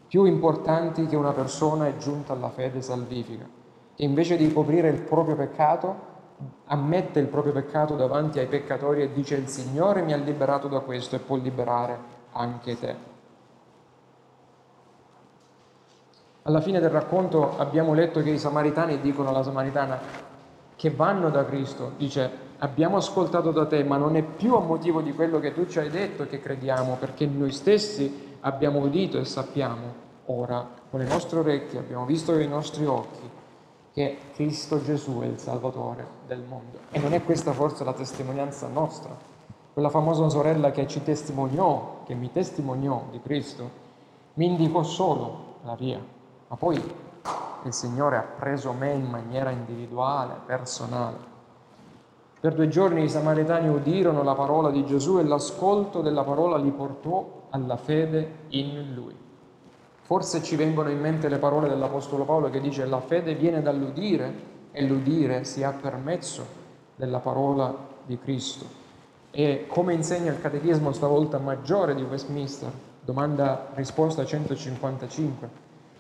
più 0.07 0.25
importanti 0.25 1.07
che 1.07 1.15
una 1.15 1.31
persona 1.31 1.87
è 1.87 1.97
giunta 1.97 2.33
alla 2.33 2.49
fede 2.49 2.81
salvifica, 2.81 3.45
che 3.95 4.03
invece 4.03 4.37
di 4.37 4.51
coprire 4.53 4.89
il 4.89 5.01
proprio 5.01 5.35
peccato, 5.35 6.11
ammette 6.65 7.19
il 7.19 7.27
proprio 7.27 7.53
peccato 7.53 7.95
davanti 7.95 8.39
ai 8.39 8.47
peccatori 8.47 9.01
e 9.01 9.13
dice 9.13 9.35
il 9.35 9.47
Signore 9.47 10.01
mi 10.01 10.13
ha 10.13 10.17
liberato 10.17 10.67
da 10.67 10.79
questo 10.79 11.15
e 11.15 11.19
può 11.19 11.35
liberare 11.37 11.97
anche 12.33 12.79
te. 12.79 12.95
Alla 16.43 16.61
fine 16.61 16.79
del 16.79 16.89
racconto 16.89 17.57
abbiamo 17.57 17.93
letto 17.93 18.21
che 18.21 18.29
i 18.29 18.37
samaritani 18.37 18.99
dicono 18.99 19.29
alla 19.29 19.43
samaritana 19.43 19.99
che 20.75 20.89
vanno 20.91 21.29
da 21.29 21.45
Cristo, 21.45 21.93
dice 21.97 22.29
abbiamo 22.59 22.97
ascoltato 22.97 23.51
da 23.51 23.65
te, 23.65 23.83
ma 23.83 23.97
non 23.97 24.15
è 24.15 24.23
più 24.23 24.55
a 24.55 24.59
motivo 24.59 25.01
di 25.01 25.13
quello 25.13 25.39
che 25.39 25.53
tu 25.53 25.65
ci 25.67 25.79
hai 25.79 25.89
detto 25.89 26.27
che 26.27 26.39
crediamo, 26.39 26.95
perché 26.99 27.25
noi 27.25 27.51
stessi 27.51 28.37
abbiamo 28.41 28.79
udito 28.79 29.17
e 29.17 29.25
sappiamo 29.25 30.01
ora 30.25 30.67
con 30.89 30.99
le 30.99 31.07
nostre 31.07 31.39
orecchie, 31.39 31.79
abbiamo 31.79 32.05
visto 32.05 32.31
con 32.31 32.41
i 32.41 32.47
nostri 32.47 32.85
occhi 32.85 33.29
che 33.93 34.17
Cristo 34.33 34.81
Gesù 34.81 35.19
è 35.21 35.25
il 35.25 35.37
Salvatore 35.37 36.05
del 36.25 36.41
mondo. 36.41 36.79
E 36.89 36.99
non 36.99 37.13
è 37.13 37.23
questa 37.23 37.53
forse 37.53 37.83
la 37.83 37.93
testimonianza 37.93 38.67
nostra? 38.67 39.15
Quella 39.71 39.89
famosa 39.89 40.27
sorella 40.29 40.71
che 40.71 40.87
ci 40.87 41.03
testimoniò, 41.03 42.01
che 42.05 42.15
mi 42.15 42.31
testimoniò 42.31 43.05
di 43.11 43.21
Cristo, 43.21 43.81
mi 44.35 44.45
indicò 44.45 44.81
solo 44.81 45.57
la 45.63 45.75
via, 45.75 45.99
ma 46.47 46.55
poi 46.55 46.75
il 47.65 47.73
Signore 47.73 48.17
ha 48.17 48.21
preso 48.21 48.73
me 48.73 48.91
in 48.91 49.05
maniera 49.05 49.51
individuale, 49.51 50.35
personale. 50.45 51.31
Per 52.43 52.53
due 52.55 52.67
giorni 52.67 53.03
i 53.03 53.09
samaritani 53.09 53.69
udirono 53.69 54.21
la 54.21 54.33
parola 54.33 54.69
di 54.69 54.85
Gesù 54.85 55.17
e 55.17 55.23
l'ascolto 55.23 56.01
della 56.01 56.25
parola 56.25 56.57
li 56.57 56.71
portò 56.71 57.43
alla 57.51 57.77
fede 57.77 58.39
in 58.49 58.93
Lui. 58.93 59.15
Forse 60.01 60.43
ci 60.43 60.57
vengono 60.57 60.89
in 60.89 60.99
mente 60.99 61.29
le 61.29 61.37
parole 61.37 61.69
dell'Apostolo 61.69 62.25
Paolo 62.25 62.49
che 62.49 62.59
dice 62.59 62.83
la 62.83 62.99
fede 62.99 63.35
viene 63.35 63.61
dall'udire 63.61 64.33
e 64.73 64.85
l'udire 64.85 65.45
si 65.45 65.63
ha 65.63 65.71
per 65.71 65.95
mezzo 65.95 66.45
della 66.97 67.19
parola 67.19 67.73
di 68.05 68.19
Cristo. 68.19 68.65
E 69.31 69.63
come 69.69 69.93
insegna 69.93 70.29
il 70.29 70.41
catechismo 70.41 70.91
stavolta 70.91 71.37
maggiore 71.37 71.95
di 71.95 72.01
Westminster, 72.03 72.69
domanda 72.99 73.69
risposta 73.75 74.25
155, 74.25 75.49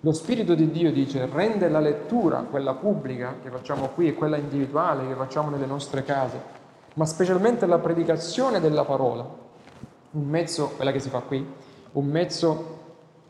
lo 0.05 0.11
Spirito 0.11 0.53
di 0.53 0.69
Dio 0.69 0.91
dice 0.91 1.29
rende 1.31 1.69
la 1.69 1.79
lettura, 1.79 2.41
quella 2.41 2.73
pubblica 2.73 3.37
che 3.41 3.49
facciamo 3.49 3.87
qui 3.87 4.09
e 4.09 4.13
quella 4.13 4.35
individuale 4.35 5.07
che 5.07 5.13
facciamo 5.13 5.49
nelle 5.49 5.65
nostre 5.65 6.03
case, 6.03 6.41
ma 6.95 7.05
specialmente 7.05 7.65
la 7.65 7.79
predicazione 7.79 8.59
della 8.59 8.83
parola, 8.83 9.25
un 10.11 10.25
mezzo, 10.25 10.71
quella 10.75 10.91
che 10.91 10.99
si 10.99 11.07
fa 11.07 11.21
qui, 11.21 11.47
un 11.93 12.05
mezzo 12.05 12.81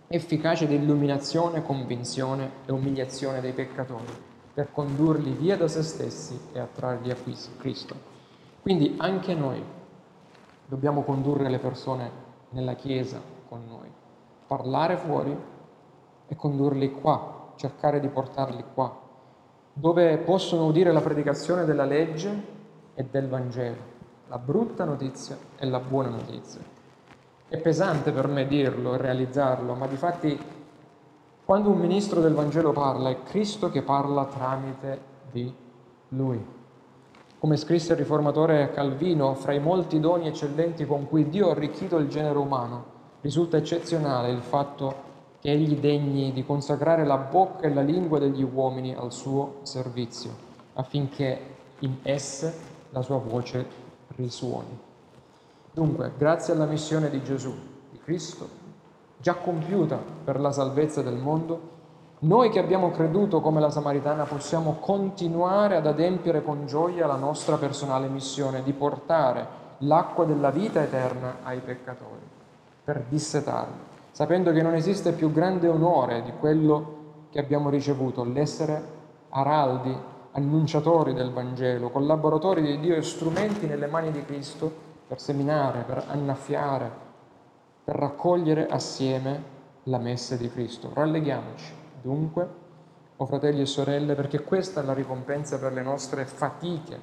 efficace 0.07 0.65
di 0.65 0.73
illuminazione, 0.73 1.61
convinzione 1.61 2.49
e 2.65 2.71
umiliazione 2.71 3.39
dei 3.39 3.53
peccatori, 3.53 4.11
per 4.51 4.71
condurli 4.71 5.29
via 5.31 5.55
da 5.55 5.67
se 5.67 5.83
stessi 5.83 6.39
e 6.53 6.59
attrarli 6.59 7.11
a 7.11 7.15
Cristo. 7.59 7.95
Quindi 8.63 8.95
anche 8.97 9.35
noi 9.35 9.63
dobbiamo 10.65 11.03
condurre 11.03 11.49
le 11.51 11.59
persone 11.59 12.09
nella 12.49 12.73
Chiesa 12.73 13.21
con 13.47 13.61
noi, 13.67 13.91
parlare 14.47 14.97
fuori 14.97 15.51
e 16.33 16.35
condurli 16.35 16.91
qua, 16.91 17.53
cercare 17.55 17.99
di 17.99 18.07
portarli 18.07 18.63
qua, 18.73 18.99
dove 19.71 20.17
possono 20.17 20.65
udire 20.65 20.91
la 20.91 21.01
predicazione 21.01 21.63
della 21.63 21.85
legge 21.85 22.43
e 22.95 23.05
del 23.09 23.27
Vangelo, 23.29 23.91
la 24.27 24.39
brutta 24.39 24.83
notizia 24.83 25.37
e 25.57 25.65
la 25.65 25.79
buona 25.79 26.09
notizia 26.09 26.73
è 27.53 27.59
pesante 27.59 28.11
per 28.11 28.27
me 28.27 28.47
dirlo 28.47 28.95
e 28.95 28.97
realizzarlo, 28.97 29.75
ma 29.75 29.85
di 29.85 29.95
fatti 29.95 30.39
quando 31.45 31.69
un 31.69 31.77
ministro 31.77 32.19
del 32.19 32.33
Vangelo 32.33 32.71
parla 32.71 33.11
è 33.11 33.21
Cristo 33.21 33.69
che 33.69 33.83
parla 33.83 34.25
tramite 34.25 34.99
di 35.31 35.53
lui. 36.09 36.43
Come 37.37 37.55
scrisse 37.57 37.91
il 37.91 37.99
riformatore 37.99 38.71
Calvino, 38.71 39.35
fra 39.35 39.53
i 39.53 39.59
molti 39.59 39.99
doni 39.99 40.27
eccellenti 40.27 40.87
con 40.87 41.07
cui 41.07 41.29
Dio 41.29 41.49
ha 41.49 41.51
arricchito 41.51 41.97
il 41.97 42.07
genere 42.07 42.39
umano, 42.39 42.85
risulta 43.21 43.57
eccezionale 43.57 44.31
il 44.31 44.41
fatto 44.41 44.87
che 44.89 45.12
egli 45.51 45.77
degni 45.77 46.31
di 46.31 46.45
consacrare 46.45 47.05
la 47.05 47.17
bocca 47.17 47.67
e 47.67 47.73
la 47.73 47.81
lingua 47.81 48.19
degli 48.19 48.43
uomini 48.43 48.93
al 48.93 49.11
suo 49.11 49.59
servizio, 49.63 50.31
affinché 50.73 51.39
in 51.79 51.97
esse 52.03 52.53
la 52.91 53.01
sua 53.01 53.17
voce 53.17 53.65
risuoni. 54.15 54.79
Dunque, 55.73 56.11
grazie 56.17 56.53
alla 56.53 56.65
missione 56.65 57.09
di 57.09 57.21
Gesù, 57.23 57.53
di 57.91 57.99
Cristo, 57.99 58.47
già 59.17 59.35
compiuta 59.35 59.97
per 60.23 60.39
la 60.39 60.51
salvezza 60.51 61.01
del 61.01 61.15
mondo, 61.15 61.71
noi 62.19 62.49
che 62.49 62.59
abbiamo 62.59 62.91
creduto 62.91 63.41
come 63.41 63.59
la 63.59 63.69
Samaritana 63.69 64.23
possiamo 64.23 64.77
continuare 64.79 65.75
ad 65.75 65.87
adempiere 65.87 66.41
con 66.41 66.65
gioia 66.67 67.05
la 67.05 67.15
nostra 67.15 67.57
personale 67.57 68.07
missione 68.07 68.63
di 68.63 68.71
portare 68.71 69.45
l'acqua 69.79 70.23
della 70.23 70.49
vita 70.49 70.81
eterna 70.81 71.37
ai 71.43 71.59
peccatori, 71.59 72.21
per 72.83 73.03
dissetarli, 73.09 73.91
sapendo 74.13 74.51
che 74.51 74.61
non 74.61 74.75
esiste 74.75 75.11
più 75.13 75.31
grande 75.31 75.67
onore 75.67 76.21
di 76.21 76.33
quello 76.33 77.01
che 77.31 77.39
abbiamo 77.39 77.71
ricevuto, 77.71 78.23
l'essere 78.23 78.81
araldi, 79.29 79.95
annunciatori 80.33 81.15
del 81.15 81.31
Vangelo, 81.31 81.89
collaboratori 81.89 82.61
di 82.61 82.79
Dio 82.79 82.95
e 82.95 83.01
strumenti 83.01 83.65
nelle 83.65 83.87
mani 83.87 84.11
di 84.11 84.23
Cristo 84.23 84.71
per 85.07 85.19
seminare, 85.19 85.81
per 85.81 86.05
annaffiare, 86.07 86.91
per 87.83 87.95
raccogliere 87.95 88.67
assieme 88.67 89.51
la 89.85 89.97
messa 89.97 90.35
di 90.35 90.47
Cristo. 90.47 90.91
Ralleghiamoci 90.93 91.73
dunque, 91.99 92.47
o 93.17 93.25
fratelli 93.25 93.61
e 93.61 93.65
sorelle, 93.65 94.13
perché 94.13 94.43
questa 94.43 94.81
è 94.81 94.85
la 94.85 94.93
ricompensa 94.93 95.57
per 95.57 95.73
le 95.73 95.81
nostre 95.81 96.25
fatiche, 96.25 96.99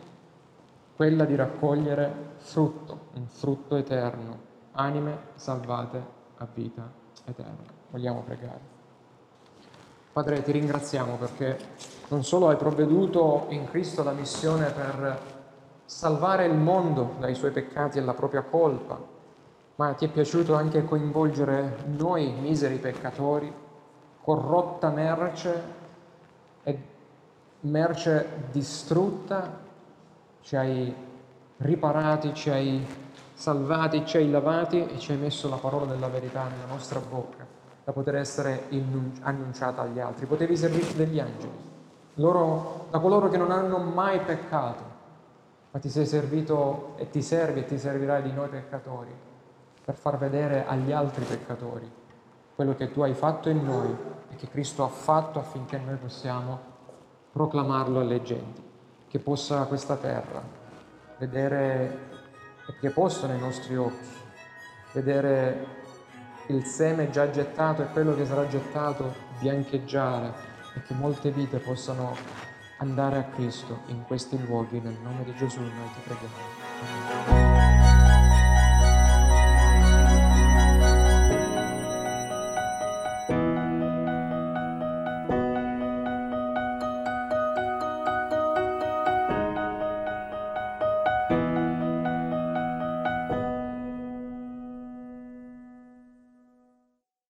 quella 0.95 1.25
di 1.25 1.35
raccogliere 1.35 2.35
frutto, 2.37 3.09
un 3.15 3.27
frutto 3.27 3.75
eterno, 3.75 4.39
anime 4.73 5.19
salvate 5.35 6.19
a 6.37 6.47
vita 6.55 7.00
eterna. 7.31 7.65
Vogliamo 7.91 8.21
pregare. 8.21 8.79
Padre, 10.13 10.43
ti 10.43 10.53
ringraziamo 10.53 11.17
perché 11.17 11.57
non 12.09 12.25
solo 12.25 12.49
hai 12.49 12.57
provveduto 12.57 13.47
in 13.51 13.69
Cristo 13.69 14.03
la 14.03 14.13
missione 14.13 14.71
per 14.71 15.21
salvare 15.85 16.47
il 16.47 16.55
mondo 16.55 17.15
dai 17.19 17.35
suoi 17.35 17.53
peccati 17.53 17.99
e 17.99 18.03
la 18.03 18.15
propria 18.15 18.43
colpa, 18.43 18.99
ma 19.77 19.93
ti 19.95 20.05
è 20.05 20.09
piaciuto 20.09 20.55
anche 20.55 20.85
coinvolgere 20.85 21.85
noi 21.87 22.33
miseri 22.33 22.77
peccatori, 22.77 23.53
corrotta 24.21 24.91
merce 24.91 25.63
e 26.63 26.79
merce 27.61 28.29
distrutta, 28.51 29.59
ci 30.41 30.57
hai 30.57 30.95
riparati, 31.59 32.35
ci 32.35 32.51
hai 32.51 32.87
salvati, 33.41 34.05
ci 34.05 34.19
hai 34.19 34.31
lavati 34.31 34.87
e 34.87 34.99
ci 34.99 35.13
hai 35.13 35.19
messo 35.19 35.49
la 35.49 35.57
parola 35.57 35.87
della 35.87 36.09
verità 36.09 36.43
nella 36.43 36.67
nostra 36.67 37.01
bocca 37.01 37.47
da 37.83 37.91
poter 37.91 38.17
essere 38.17 38.69
annunciata 39.23 39.81
agli 39.81 39.99
altri. 39.99 40.27
Potevi 40.27 40.55
servire 40.59 40.95
degli 40.95 41.19
angeli, 41.19 41.59
loro, 42.15 42.89
da 42.91 42.99
coloro 42.99 43.31
che 43.31 43.39
non 43.39 43.51
hanno 43.51 43.79
mai 43.79 44.21
peccato, 44.21 44.83
ma 45.71 45.81
ti 45.81 45.89
sei 45.89 46.05
servito 46.05 46.93
e 46.99 47.09
ti 47.09 47.23
servi 47.23 47.61
e 47.61 47.65
ti 47.65 47.79
servirai 47.79 48.21
di 48.21 48.33
noi 48.33 48.49
peccatori 48.49 49.13
per 49.83 49.95
far 49.95 50.19
vedere 50.19 50.67
agli 50.67 50.93
altri 50.93 51.25
peccatori 51.25 51.91
quello 52.55 52.75
che 52.75 52.93
tu 52.93 53.01
hai 53.01 53.15
fatto 53.15 53.49
in 53.49 53.65
noi 53.65 53.97
e 54.29 54.35
che 54.37 54.51
Cristo 54.51 54.85
ha 54.85 54.89
fatto 54.89 55.39
affinché 55.39 55.79
noi 55.79 55.97
possiamo 55.97 56.59
proclamarlo 57.33 58.01
alle 58.01 58.21
genti, 58.21 58.63
che 59.09 59.19
possa 59.19 59.65
questa 59.65 59.97
terra 59.97 60.43
vedere 61.17 62.10
e 62.69 62.75
che 62.79 62.91
possa 62.91 63.27
nei 63.27 63.39
nostri 63.39 63.77
occhi 63.77 64.19
vedere 64.93 65.79
il 66.49 66.65
seme 66.65 67.11
già 67.11 67.31
gettato 67.31 67.83
e 67.83 67.87
quello 67.87 68.15
che 68.15 68.27
sarà 68.27 68.47
gettato 68.49 69.15
biancheggiare 69.39 70.33
e 70.75 70.83
che 70.83 70.95
molte 70.95 71.31
vite 71.31 71.59
possano 71.59 72.17
andare 72.79 73.19
a 73.19 73.25
Cristo 73.25 73.83
in 73.87 74.05
questi 74.05 74.39
luoghi. 74.45 74.81
Nel 74.81 74.97
nome 75.03 75.25
di 75.25 75.35
Gesù 75.37 75.61
noi 75.61 75.91
ti 75.95 76.01
preghiamo. 76.05 77.40